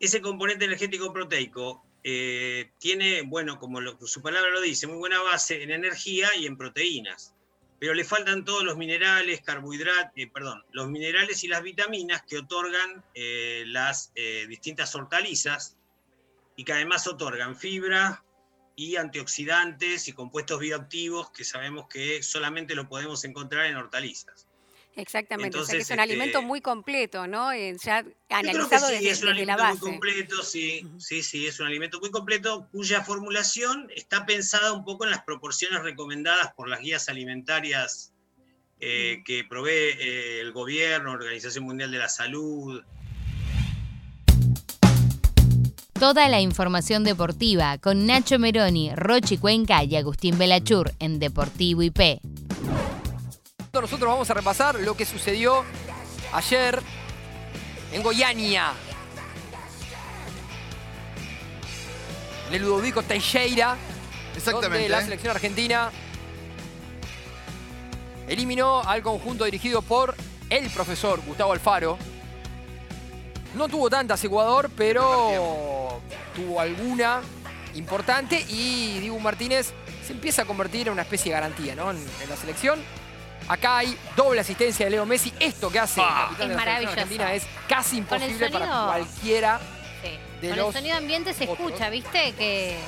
ese 0.00 0.20
componente 0.20 0.64
energético 0.64 1.12
proteico 1.12 1.84
eh, 2.04 2.70
tiene, 2.78 3.22
bueno, 3.22 3.58
como 3.58 3.80
su 4.06 4.22
palabra 4.22 4.50
lo 4.50 4.60
dice, 4.60 4.86
muy 4.86 4.98
buena 4.98 5.20
base 5.20 5.62
en 5.62 5.70
energía 5.70 6.28
y 6.36 6.46
en 6.46 6.56
proteínas, 6.56 7.34
pero 7.80 7.94
le 7.94 8.04
faltan 8.04 8.44
todos 8.44 8.62
los 8.62 8.76
minerales, 8.76 9.40
carbohidratos, 9.42 10.12
eh, 10.16 10.30
perdón, 10.32 10.64
los 10.70 10.88
minerales 10.88 11.42
y 11.42 11.48
las 11.48 11.62
vitaminas 11.62 12.22
que 12.22 12.38
otorgan 12.38 13.04
eh, 13.14 13.64
las 13.66 14.12
distintas 14.48 14.94
hortalizas 14.94 15.76
y 16.56 16.64
que 16.64 16.72
además 16.72 17.06
otorgan 17.06 17.56
fibra, 17.56 18.24
y 18.78 18.94
antioxidantes 18.94 20.06
y 20.06 20.12
compuestos 20.12 20.60
bioactivos 20.60 21.32
que 21.32 21.42
sabemos 21.42 21.88
que 21.88 22.22
solamente 22.22 22.76
lo 22.76 22.88
podemos 22.88 23.24
encontrar 23.24 23.66
en 23.66 23.76
hortalizas. 23.76 24.46
Exactamente, 24.94 25.58
o 25.58 25.64
sea 25.64 25.74
que 25.74 25.82
es 25.82 25.90
un 25.90 25.98
alimento 25.98 26.38
este 26.38 26.46
muy 26.46 26.60
completo, 26.60 27.26
¿no? 27.26 27.50
Eh, 27.50 27.76
ya 27.84 28.04
analizado 28.28 28.86
sí, 28.86 28.94
desde, 28.94 29.10
es 29.10 29.22
un 29.24 29.30
alimento 29.30 29.64
Muy 29.64 29.78
completo, 29.78 30.44
sí, 30.44 30.86
sí, 30.98 31.24
sí, 31.24 31.48
es 31.48 31.58
un 31.58 31.66
alimento 31.66 31.98
muy 31.98 32.12
completo 32.12 32.68
cuya 32.70 33.02
formulación 33.02 33.90
está 33.96 34.24
pensada 34.26 34.72
un 34.72 34.84
poco 34.84 35.04
en 35.04 35.10
las 35.10 35.24
proporciones 35.24 35.82
recomendadas 35.82 36.54
por 36.54 36.68
las 36.68 36.78
guías 36.78 37.08
alimentarias 37.08 38.12
eh, 38.78 39.24
que 39.24 39.42
provee 39.42 39.72
eh, 39.98 40.40
el 40.40 40.52
gobierno, 40.52 41.10
Organización 41.10 41.64
Mundial 41.64 41.90
de 41.90 41.98
la 41.98 42.08
Salud, 42.08 42.80
Toda 45.98 46.28
la 46.28 46.40
información 46.40 47.02
deportiva 47.02 47.76
con 47.78 48.06
Nacho 48.06 48.38
Meroni, 48.38 48.94
Rochi 48.94 49.36
Cuenca 49.36 49.82
y 49.82 49.96
Agustín 49.96 50.38
Belachur 50.38 50.92
en 51.00 51.18
Deportivo 51.18 51.82
IP. 51.82 52.20
Nosotros 53.72 54.08
vamos 54.08 54.30
a 54.30 54.34
repasar 54.34 54.76
lo 54.76 54.96
que 54.96 55.04
sucedió 55.04 55.64
ayer 56.32 56.80
en 57.92 58.02
Goiânia. 58.04 58.74
En 62.48 62.54
el 62.54 62.62
Ludovico 62.62 63.02
Teixeira. 63.02 63.76
Exactamente. 64.36 64.88
la 64.88 65.02
selección 65.02 65.32
argentina 65.32 65.90
eliminó 68.28 68.82
al 68.84 69.02
conjunto 69.02 69.46
dirigido 69.46 69.82
por 69.82 70.14
el 70.48 70.70
profesor 70.70 71.20
Gustavo 71.26 71.52
Alfaro. 71.52 71.98
No 73.54 73.68
tuvo 73.68 73.88
tantas 73.88 74.22
Ecuador, 74.24 74.70
pero 74.76 76.00
tuvo 76.34 76.60
alguna 76.60 77.20
importante 77.74 78.44
y 78.48 78.98
Dibu 78.98 79.18
Martínez 79.20 79.72
se 80.06 80.12
empieza 80.12 80.42
a 80.42 80.44
convertir 80.44 80.86
en 80.86 80.94
una 80.94 81.02
especie 81.02 81.32
de 81.32 81.40
garantía 81.40 81.74
¿no? 81.74 81.90
en, 81.90 81.98
la 82.28 82.36
selección. 82.36 82.80
Acá 83.48 83.78
hay 83.78 83.96
doble 84.16 84.40
asistencia 84.40 84.86
de 84.86 84.90
Leo 84.90 85.06
Messi. 85.06 85.32
Esto 85.40 85.70
que 85.70 85.78
hace 85.78 86.02
ah, 86.04 86.30
es 86.38 86.48
maravilloso. 86.48 86.92
Argentina 86.92 87.32
es 87.34 87.46
casi 87.68 87.98
imposible 87.98 88.50
para 88.50 88.66
cualquiera 88.66 89.60
de 90.40 90.48
Con 90.48 90.58
los 90.58 90.68
el 90.68 90.72
sonido 90.74 90.96
ambiente 90.96 91.34
se 91.34 91.44
escucha, 91.44 91.90
¿viste? 91.90 92.32
Que, 92.32 92.78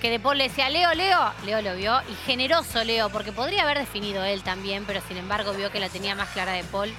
que 0.00 0.10
De 0.10 0.20
Paul 0.20 0.38
le 0.38 0.44
decía, 0.44 0.68
Leo, 0.68 0.94
Leo. 0.94 1.32
Leo 1.44 1.62
lo 1.62 1.74
vio. 1.76 2.00
Y 2.10 2.14
generoso 2.26 2.84
Leo, 2.84 3.08
porque 3.10 3.32
podría 3.32 3.62
haber 3.62 3.78
definido 3.78 4.22
él 4.24 4.42
también, 4.42 4.84
pero 4.86 5.00
sin 5.08 5.16
embargo 5.16 5.52
vio 5.54 5.70
que 5.72 5.80
la 5.80 5.88
tenía 5.88 6.14
más 6.14 6.28
clara 6.30 6.52
De 6.52 6.64
Paul 6.64 6.92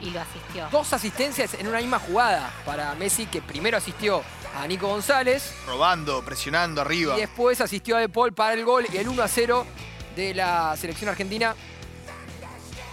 y 0.00 0.10
lo 0.10 0.20
asistió. 0.20 0.68
Dos 0.70 0.92
asistencias 0.92 1.54
en 1.54 1.68
una 1.68 1.78
misma 1.78 1.98
jugada 1.98 2.52
para 2.64 2.94
Messi, 2.94 3.26
que 3.26 3.42
primero 3.42 3.76
asistió 3.76 4.22
a 4.56 4.66
Nico 4.66 4.88
González. 4.88 5.54
Robando, 5.66 6.24
presionando 6.24 6.80
arriba. 6.80 7.16
Y 7.16 7.20
después 7.20 7.60
asistió 7.60 7.96
a 7.96 8.00
De 8.00 8.08
Paul 8.08 8.32
para 8.32 8.54
el 8.54 8.64
gol 8.64 8.86
y 8.92 8.96
el 8.96 9.08
1 9.08 9.22
a 9.22 9.28
0 9.28 9.66
de 10.14 10.34
la 10.34 10.76
selección 10.76 11.10
argentina. 11.10 11.54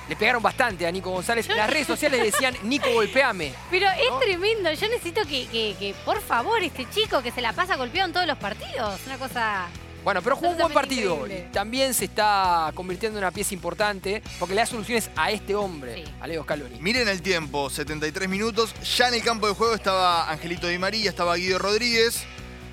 Le 0.10 0.18
pegaron 0.18 0.44
bastante 0.44 0.86
a 0.86 0.92
Nico 0.92 1.12
González. 1.12 1.48
Las 1.48 1.70
redes 1.70 1.88
sociales 1.88 2.22
decían, 2.22 2.58
Nico, 2.64 2.92
golpeame. 2.92 3.54
Pero 3.72 3.88
es 3.88 4.20
tremendo. 4.20 4.72
Yo 4.74 4.90
necesito 4.90 5.22
que, 5.26 5.96
por 6.04 6.22
favor, 6.22 6.62
este 6.62 6.90
chico 6.90 7.22
que 7.22 7.32
se 7.32 7.40
la 7.40 7.54
pasa 7.54 7.78
golpeado 7.78 8.08
en 8.08 8.14
todos 8.14 8.28
los 8.28 8.38
partidos. 8.38 9.00
Una 9.06 9.18
cosa 9.18 9.68
Bueno, 10.04 10.22
pero 10.22 10.36
jugó 10.36 10.52
un 10.52 10.58
buen 10.58 10.74
partido. 10.74 11.26
También 11.52 11.94
se 11.94 12.06
está 12.06 12.72
convirtiendo 12.76 13.18
en 13.20 13.24
una 13.24 13.32
pieza 13.32 13.54
importante 13.54 14.22
porque 14.38 14.54
le 14.54 14.62
da 14.62 14.66
soluciones 14.66 15.10
a 15.16 15.32
este 15.32 15.56
hombre, 15.56 16.04
a 16.20 16.28
Leo 16.28 16.44
Scaloni. 16.44 16.80
Miren 16.80 17.08
el 17.08 17.22
tiempo, 17.22 17.70
73 17.70 18.28
minutos. 18.28 18.74
Ya 18.98 19.08
en 19.08 19.16
el 19.16 19.24
campo 19.24 19.48
de 19.48 19.54
juego 19.54 19.74
estaba 19.74 20.30
Angelito 20.30 20.68
Di 20.68 20.78
María, 20.78 21.10
estaba 21.10 21.36
Guido 21.36 21.60
Rodríguez. 21.60 22.24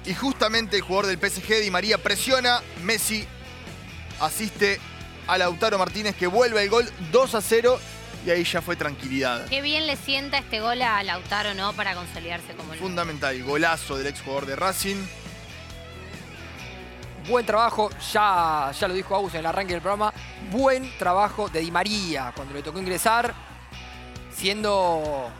Y 0.04 0.14
justamente 0.14 0.76
el 0.76 0.82
jugador 0.82 1.06
del 1.06 1.18
PSG, 1.18 1.60
Di 1.60 1.70
María, 1.70 1.98
presiona. 1.98 2.62
Messi 2.82 3.26
asiste 4.20 4.80
a 5.26 5.38
Lautaro 5.38 5.78
Martínez 5.78 6.16
que 6.16 6.26
vuelve 6.26 6.62
el 6.62 6.70
gol 6.70 6.90
2 7.12 7.34
a 7.34 7.40
0 7.40 7.78
y 8.26 8.30
ahí 8.30 8.44
ya 8.44 8.60
fue 8.60 8.76
tranquilidad. 8.76 9.46
Qué 9.46 9.62
bien 9.62 9.86
le 9.86 9.96
sienta 9.96 10.38
este 10.38 10.60
gol 10.60 10.82
a 10.82 11.02
Lautaro, 11.02 11.54
¿no? 11.54 11.72
Para 11.74 11.94
consolidarse 11.94 12.52
como 12.54 12.72
el. 12.72 12.78
Fundamental, 12.78 13.40
golazo 13.44 13.96
del 13.96 14.08
ex 14.08 14.20
jugador 14.20 14.46
de 14.46 14.56
Racing 14.56 14.96
buen 17.28 17.44
trabajo, 17.46 17.90
ya, 18.12 18.72
ya 18.78 18.88
lo 18.88 18.94
dijo 18.94 19.14
Agus 19.14 19.34
en 19.34 19.40
el 19.40 19.46
arranque 19.46 19.72
del 19.72 19.82
programa, 19.82 20.12
buen 20.50 20.90
trabajo 20.98 21.48
de 21.48 21.60
Di 21.60 21.70
María 21.70 22.32
cuando 22.34 22.54
le 22.54 22.62
tocó 22.62 22.78
ingresar, 22.78 23.34
siendo 24.34 25.30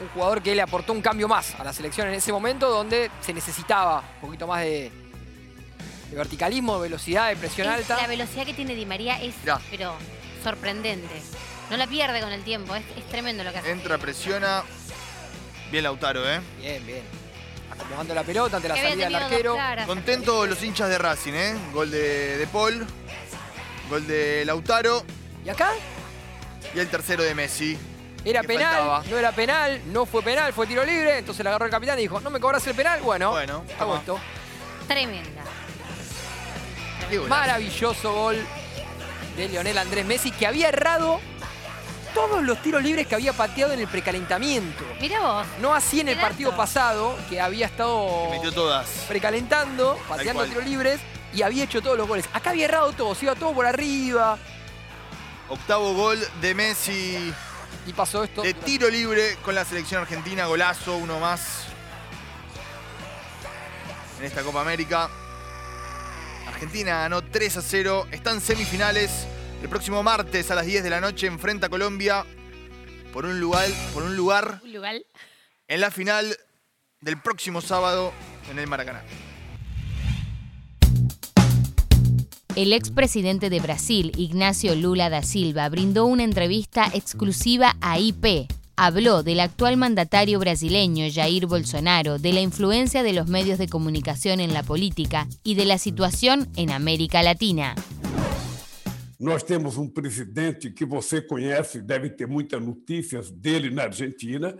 un 0.00 0.08
jugador 0.08 0.42
que 0.42 0.54
le 0.54 0.62
aportó 0.62 0.92
un 0.92 1.02
cambio 1.02 1.28
más 1.28 1.54
a 1.58 1.64
la 1.64 1.72
selección 1.72 2.08
en 2.08 2.14
ese 2.14 2.32
momento 2.32 2.68
donde 2.70 3.10
se 3.20 3.32
necesitaba 3.32 4.02
un 4.16 4.20
poquito 4.28 4.46
más 4.46 4.62
de, 4.62 4.90
verticalismo, 6.12 6.76
de 6.76 6.82
velocidad, 6.82 7.28
de 7.28 7.36
presión 7.36 7.68
alta. 7.68 7.96
La 8.00 8.06
velocidad 8.06 8.46
que 8.46 8.54
tiene 8.54 8.74
Di 8.74 8.86
María 8.86 9.20
es 9.22 9.34
pero 9.70 9.94
sorprendente. 10.42 11.22
No 11.70 11.76
la 11.76 11.86
pierde 11.86 12.20
con 12.20 12.32
el 12.32 12.42
tiempo, 12.44 12.74
es, 12.74 12.84
es 12.96 13.06
tremendo 13.08 13.44
lo 13.44 13.52
que 13.52 13.58
hace. 13.58 13.70
Entra, 13.70 13.98
presiona. 13.98 14.62
Bien 15.70 15.84
Lautaro, 15.84 16.26
¿eh? 16.26 16.40
Bien, 16.60 16.86
bien 16.86 17.17
acomodando 17.88 18.14
la 18.14 18.22
pelota 18.22 18.56
ante 18.56 18.68
la 18.68 18.76
salida 18.76 19.04
del 19.06 19.14
arquero. 19.14 19.56
Contentos 19.86 20.48
los 20.48 20.62
hinchas 20.62 20.88
de 20.90 20.98
Racing, 20.98 21.32
¿eh? 21.32 21.56
Gol 21.72 21.90
de, 21.90 22.36
de 22.36 22.46
Paul, 22.46 22.86
gol 23.88 24.06
de 24.06 24.44
Lautaro. 24.44 25.04
¿Y 25.44 25.48
acá? 25.48 25.70
Y 26.74 26.78
el 26.78 26.88
tercero 26.88 27.22
de 27.22 27.34
Messi. 27.34 27.78
Era 28.24 28.42
penal, 28.42 29.02
no 29.08 29.16
era 29.16 29.32
penal, 29.32 29.80
no 29.86 30.04
fue 30.04 30.22
penal, 30.22 30.52
fue 30.52 30.66
tiro 30.66 30.84
libre. 30.84 31.18
Entonces 31.18 31.42
le 31.42 31.48
agarró 31.48 31.64
el 31.64 31.70
capitán 31.70 31.98
y 31.98 32.02
dijo, 32.02 32.20
¿no 32.20 32.30
me 32.30 32.40
cobras 32.40 32.66
el 32.66 32.74
penal? 32.74 33.00
Bueno, 33.00 33.30
bueno 33.30 33.64
hago 33.78 33.96
esto. 33.96 34.20
Tremenda. 34.86 35.42
Maravilloso 37.28 38.12
gol 38.12 38.36
de 39.36 39.48
Lionel 39.48 39.78
Andrés 39.78 40.04
Messi, 40.04 40.30
que 40.30 40.46
había 40.46 40.68
errado 40.68 41.20
todos 42.18 42.42
los 42.42 42.60
tiros 42.60 42.82
libres 42.82 43.06
que 43.06 43.14
había 43.14 43.32
pateado 43.32 43.72
en 43.72 43.78
el 43.78 43.86
precalentamiento. 43.86 44.84
Mira 45.00 45.20
vos. 45.20 45.46
No 45.60 45.72
así 45.72 46.00
en 46.00 46.08
el 46.08 46.18
partido 46.18 46.56
pasado, 46.56 47.16
que 47.30 47.40
había 47.40 47.66
estado 47.66 48.28
metió 48.30 48.52
todas. 48.52 48.88
precalentando, 49.06 49.96
pateando 50.08 50.44
tiros 50.44 50.64
libres 50.64 51.00
y 51.32 51.42
había 51.42 51.62
hecho 51.62 51.80
todos 51.80 51.96
los 51.96 52.08
goles. 52.08 52.28
Acá 52.32 52.50
había 52.50 52.64
errado 52.64 52.92
todo, 52.92 53.14
se 53.14 53.26
iba 53.26 53.36
todo 53.36 53.54
por 53.54 53.66
arriba. 53.66 54.36
Octavo 55.48 55.94
gol 55.94 56.18
de 56.40 56.54
Messi. 56.54 57.32
Y 57.86 57.92
pasó 57.92 58.24
esto. 58.24 58.42
De 58.42 58.52
tiro 58.52 58.90
libre 58.90 59.36
con 59.44 59.54
la 59.54 59.64
selección 59.64 60.02
argentina, 60.02 60.46
golazo, 60.46 60.96
uno 60.96 61.20
más. 61.20 61.66
En 64.18 64.24
esta 64.24 64.42
Copa 64.42 64.60
América. 64.60 65.08
Argentina 66.48 67.02
ganó 67.02 67.22
3 67.22 67.58
a 67.58 67.62
0. 67.62 68.08
Están 68.10 68.40
semifinales. 68.40 69.28
El 69.62 69.68
próximo 69.68 70.02
martes 70.02 70.50
a 70.50 70.54
las 70.54 70.66
10 70.66 70.84
de 70.84 70.90
la 70.90 71.00
noche 71.00 71.26
enfrenta 71.26 71.66
a 71.66 71.68
Colombia 71.70 72.24
por 73.12 73.24
un 73.24 73.40
lugar, 73.40 73.68
por 73.92 74.04
un 74.04 74.16
lugar, 74.16 74.60
en 75.66 75.80
la 75.80 75.90
final 75.90 76.36
del 77.00 77.20
próximo 77.20 77.60
sábado 77.60 78.12
en 78.50 78.58
el 78.58 78.68
Maracaná. 78.68 79.02
El 82.54 82.72
expresidente 82.72 83.50
de 83.50 83.60
Brasil, 83.60 84.12
Ignacio 84.16 84.74
Lula 84.74 85.10
da 85.10 85.22
Silva, 85.22 85.68
brindó 85.68 86.06
una 86.06 86.24
entrevista 86.24 86.90
exclusiva 86.94 87.76
a 87.80 87.98
IP. 87.98 88.48
Habló 88.76 89.24
del 89.24 89.40
actual 89.40 89.76
mandatario 89.76 90.38
brasileño 90.38 91.06
Jair 91.12 91.46
Bolsonaro, 91.46 92.18
de 92.18 92.32
la 92.32 92.40
influencia 92.40 93.02
de 93.02 93.12
los 93.12 93.26
medios 93.26 93.58
de 93.58 93.68
comunicación 93.68 94.38
en 94.38 94.54
la 94.54 94.62
política 94.62 95.26
y 95.42 95.56
de 95.56 95.64
la 95.64 95.78
situación 95.78 96.48
en 96.56 96.70
América 96.70 97.22
Latina. 97.22 97.74
Nós 99.18 99.42
temos 99.42 99.76
um 99.76 99.88
presidente 99.88 100.70
que 100.70 100.84
você 100.84 101.20
conhece, 101.20 101.82
deve 101.82 102.08
ter 102.08 102.28
muitas 102.28 102.62
notícias 102.62 103.30
dele 103.30 103.68
na 103.68 103.84
Argentina. 103.84 104.56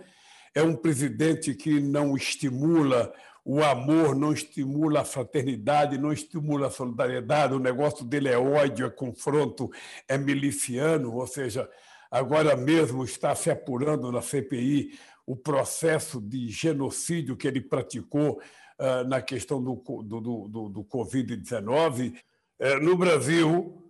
É 0.53 0.61
um 0.61 0.75
presidente 0.75 1.55
que 1.55 1.79
não 1.79 2.17
estimula 2.17 3.13
o 3.45 3.63
amor, 3.63 4.15
não 4.15 4.33
estimula 4.33 5.01
a 5.01 5.05
fraternidade, 5.05 5.97
não 5.97 6.11
estimula 6.11 6.67
a 6.67 6.71
solidariedade. 6.71 7.53
O 7.53 7.59
negócio 7.59 8.03
dele 8.03 8.27
é 8.27 8.37
ódio, 8.37 8.85
é 8.85 8.89
confronto, 8.89 9.71
é 10.09 10.17
miliciano. 10.17 11.15
Ou 11.15 11.25
seja, 11.25 11.69
agora 12.11 12.57
mesmo 12.57 13.05
está 13.05 13.33
se 13.35 13.49
apurando 13.49 14.11
na 14.11 14.21
CPI 14.21 14.99
o 15.25 15.37
processo 15.37 16.19
de 16.19 16.49
genocídio 16.49 17.37
que 17.37 17.47
ele 17.47 17.61
praticou 17.61 18.41
uh, 18.77 19.07
na 19.07 19.21
questão 19.21 19.63
do, 19.63 19.75
do, 20.03 20.19
do, 20.19 20.69
do 20.69 20.83
Covid-19. 20.83 22.13
Uh, 22.59 22.83
no 22.83 22.97
Brasil, 22.97 23.88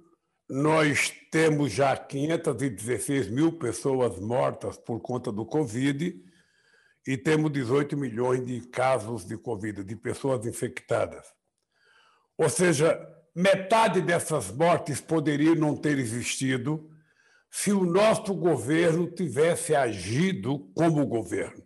nós 0.49 1.13
temos 1.29 1.71
já 1.71 1.95
516 1.95 3.29
mil 3.29 3.51
pessoas 3.51 4.19
mortas 4.19 4.77
por 4.77 4.99
conta 4.99 5.31
do 5.31 5.45
Covid 5.45 6.25
e 7.05 7.17
temos 7.17 7.51
18 7.51 7.95
milhões 7.95 8.43
de 8.43 8.61
casos 8.61 9.23
de 9.25 9.37
Covid, 9.37 9.83
de 9.83 9.95
pessoas 9.95 10.47
infectadas. 10.47 11.27
Ou 12.35 12.49
seja, 12.49 12.99
metade 13.35 14.01
dessas 14.01 14.49
mortes 14.49 14.99
poderiam 14.99 15.53
não 15.53 15.77
ter 15.77 15.99
existido 15.99 16.89
se 17.51 17.71
o 17.71 17.85
nosso 17.85 18.33
governo 18.33 19.09
tivesse 19.11 19.75
agido 19.75 20.71
como 20.73 21.05
governo. 21.05 21.63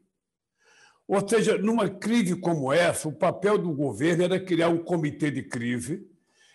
Ou 1.08 1.28
seja, 1.28 1.58
numa 1.58 1.90
crise 1.90 2.36
como 2.36 2.72
essa, 2.72 3.08
o 3.08 3.14
papel 3.14 3.58
do 3.58 3.74
governo 3.74 4.24
era 4.24 4.44
criar 4.44 4.70
um 4.70 4.84
comitê 4.84 5.30
de 5.30 5.44
crise 5.44 6.06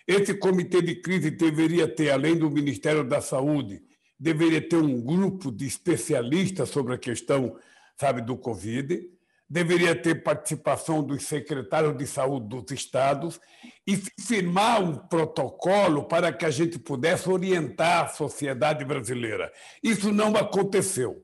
esse 0.09 0.33
comitê 0.33 0.81
de 0.81 0.95
crise 0.95 1.31
deveria 1.31 1.87
ter, 1.87 2.09
além 2.09 2.35
do 2.35 2.51
Ministério 2.51 3.05
da 3.05 3.21
Saúde, 3.21 3.83
deveria 4.19 4.67
ter 4.67 4.77
um 4.77 4.99
grupo 5.03 5.53
de 5.53 5.67
especialistas 5.67 6.71
sobre 6.71 6.95
a 6.95 6.99
questão, 6.99 7.55
sabe, 7.95 8.23
do 8.23 8.35
Covid, 8.35 9.07
deveria 9.51 9.95
ter 9.95 10.23
participação 10.23 11.03
dos 11.03 11.25
secretários 11.25 11.95
de 11.95 12.07
saúde 12.07 12.49
dos 12.49 12.71
estados 12.73 13.39
e 13.87 13.97
firmar 14.19 14.83
um 14.83 14.97
protocolo 14.97 16.05
para 16.05 16.33
que 16.33 16.47
a 16.47 16.51
gente 16.51 16.79
pudesse 16.79 17.29
orientar 17.29 18.07
a 18.07 18.09
sociedade 18.09 18.87
brasileira. 18.87 19.53
Isso 19.83 20.11
não 20.11 20.35
aconteceu. 20.37 21.23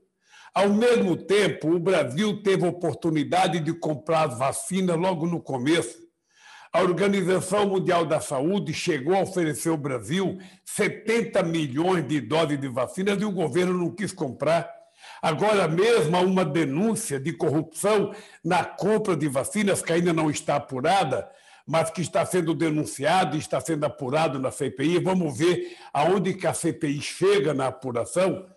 Ao 0.53 0.69
mesmo 0.69 1.17
tempo, 1.17 1.71
o 1.71 1.79
Brasil 1.79 2.43
teve 2.43 2.67
oportunidade 2.67 3.59
de 3.59 3.73
comprar 3.73 4.27
vacina 4.27 4.93
logo 4.93 5.25
no 5.25 5.41
começo 5.41 6.04
a 6.75 6.81
Organização 6.81 7.69
Mundial 7.69 8.05
da 8.05 8.19
Saúde 8.19 8.73
chegou 8.73 9.15
a 9.15 9.21
oferecer 9.21 9.69
ao 9.69 9.77
Brasil 9.77 10.37
70 10.65 11.41
milhões 11.43 12.05
de 12.05 12.19
doses 12.19 12.59
de 12.59 12.67
vacinas 12.67 13.21
e 13.21 13.23
o 13.23 13.31
governo 13.31 13.73
não 13.73 13.89
quis 13.89 14.11
comprar. 14.11 14.69
Agora 15.21 15.69
mesmo 15.69 16.17
há 16.17 16.19
uma 16.19 16.43
denúncia 16.43 17.17
de 17.17 17.31
corrupção 17.31 18.13
na 18.43 18.65
compra 18.65 19.15
de 19.15 19.29
vacinas 19.29 19.81
que 19.81 19.93
ainda 19.93 20.11
não 20.11 20.29
está 20.29 20.57
apurada, 20.57 21.25
mas 21.65 21.89
que 21.91 22.01
está 22.01 22.25
sendo 22.25 22.53
denunciado 22.53 23.37
e 23.37 23.39
está 23.39 23.61
sendo 23.61 23.85
apurado 23.85 24.37
na 24.37 24.51
CPI. 24.51 24.99
Vamos 24.99 25.37
ver 25.37 25.77
aonde 25.93 26.33
que 26.33 26.45
a 26.45 26.53
CPI 26.53 27.01
chega 27.01 27.53
na 27.53 27.67
apuração. 27.67 28.47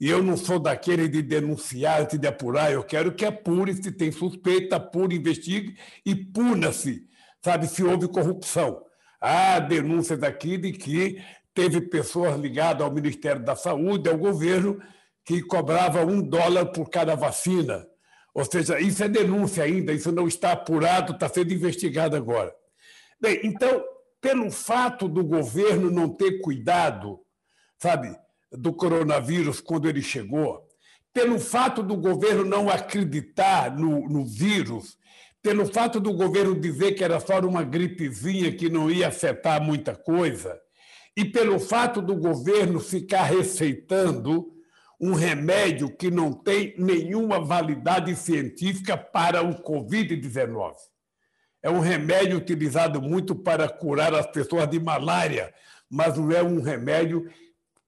E 0.00 0.08
eu 0.08 0.22
não 0.22 0.36
sou 0.36 0.60
daquele 0.60 1.08
de 1.08 1.22
denunciar 1.22 2.02
antes 2.02 2.20
de 2.20 2.26
apurar, 2.28 2.70
eu 2.70 2.84
quero 2.84 3.12
que 3.12 3.24
apure, 3.24 3.74
se 3.74 3.90
tem 3.90 4.12
suspeita, 4.12 4.76
apure, 4.76 5.16
investigue 5.16 5.76
e 6.06 6.14
puna-se 6.14 7.12
sabe, 7.44 7.68
se 7.68 7.84
houve 7.84 8.08
corrupção. 8.08 8.82
Há 9.20 9.60
denúncias 9.60 10.22
aqui 10.22 10.56
de 10.56 10.72
que 10.72 11.22
teve 11.52 11.82
pessoas 11.82 12.40
ligadas 12.40 12.82
ao 12.82 12.90
Ministério 12.90 13.44
da 13.44 13.54
Saúde, 13.54 14.08
ao 14.08 14.16
governo, 14.16 14.80
que 15.26 15.42
cobrava 15.42 16.04
um 16.06 16.22
dólar 16.22 16.66
por 16.66 16.88
cada 16.88 17.14
vacina. 17.14 17.86
Ou 18.32 18.46
seja, 18.46 18.80
isso 18.80 19.04
é 19.04 19.08
denúncia 19.08 19.62
ainda, 19.62 19.92
isso 19.92 20.10
não 20.10 20.26
está 20.26 20.52
apurado, 20.52 21.12
está 21.12 21.28
sendo 21.28 21.52
investigado 21.52 22.16
agora. 22.16 22.52
Bem, 23.20 23.40
então, 23.44 23.84
pelo 24.22 24.50
fato 24.50 25.06
do 25.06 25.22
governo 25.22 25.90
não 25.90 26.08
ter 26.08 26.40
cuidado, 26.40 27.20
sabe, 27.78 28.16
do 28.50 28.72
coronavírus 28.72 29.60
quando 29.60 29.86
ele 29.86 30.00
chegou, 30.00 30.66
pelo 31.12 31.38
fato 31.38 31.82
do 31.82 31.96
governo 31.96 32.44
não 32.44 32.70
acreditar 32.70 33.76
no, 33.76 34.08
no 34.08 34.24
vírus 34.24 34.96
pelo 35.44 35.66
fato 35.66 36.00
do 36.00 36.14
governo 36.14 36.58
dizer 36.58 36.92
que 36.92 37.04
era 37.04 37.20
só 37.20 37.38
uma 37.40 37.62
gripezinha 37.62 38.50
que 38.50 38.70
não 38.70 38.90
ia 38.90 39.08
afetar 39.08 39.62
muita 39.62 39.94
coisa, 39.94 40.58
e 41.14 41.22
pelo 41.22 41.60
fato 41.60 42.00
do 42.00 42.16
governo 42.16 42.80
ficar 42.80 43.24
receitando 43.24 44.46
um 44.98 45.12
remédio 45.12 45.94
que 45.94 46.10
não 46.10 46.32
tem 46.32 46.74
nenhuma 46.78 47.38
validade 47.44 48.16
científica 48.16 48.96
para 48.96 49.42
o 49.42 49.62
Covid-19. 49.62 50.72
é 51.62 51.68
um 51.68 51.80
remédio 51.80 52.38
utilizado 52.38 53.02
muito 53.02 53.34
para 53.34 53.68
curar 53.68 54.14
as 54.14 54.26
pessoas 54.26 54.66
de 54.66 54.80
malária, 54.80 55.52
mas 55.90 56.16
não 56.16 56.32
é 56.32 56.42
um 56.42 56.62
remédio 56.62 57.30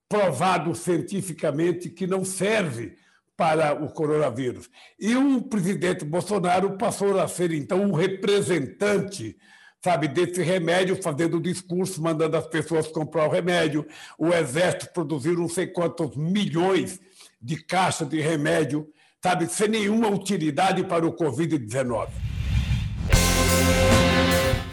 provado 0.07 0.75
cientificamente 0.75 1.89
que 1.89 2.05
não 2.05 2.23
serve 2.23 2.95
para 3.37 3.73
o 3.73 3.89
coronavírus. 3.89 4.69
E 4.99 5.15
o 5.15 5.43
presidente 5.43 6.03
Bolsonaro 6.03 6.75
passou 6.77 7.17
a 7.19 7.27
ser, 7.27 7.53
então, 7.53 7.81
um 7.83 7.93
representante 7.93 9.37
sabe, 9.83 10.07
desse 10.07 10.41
remédio, 10.41 11.01
fazendo 11.01 11.39
discurso, 11.39 12.01
mandando 12.01 12.35
as 12.35 12.47
pessoas 12.47 12.87
comprar 12.87 13.27
o 13.27 13.31
remédio. 13.31 13.85
O 14.17 14.33
Exército 14.33 14.91
produziu 14.91 15.35
não 15.35 15.47
sei 15.47 15.67
quantos 15.67 16.15
milhões 16.17 16.99
de 17.41 17.63
caixas 17.63 18.09
de 18.09 18.19
remédio, 18.19 18.87
sabe, 19.23 19.47
sem 19.47 19.69
nenhuma 19.69 20.09
utilidade 20.09 20.83
para 20.83 21.05
o 21.05 21.15
Covid-19. 21.15 22.09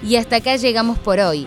Y 0.03 0.17
hasta 0.17 0.37
acá 0.37 0.57
llegamos 0.57 0.99
por 0.99 1.19
hoy. 1.19 1.47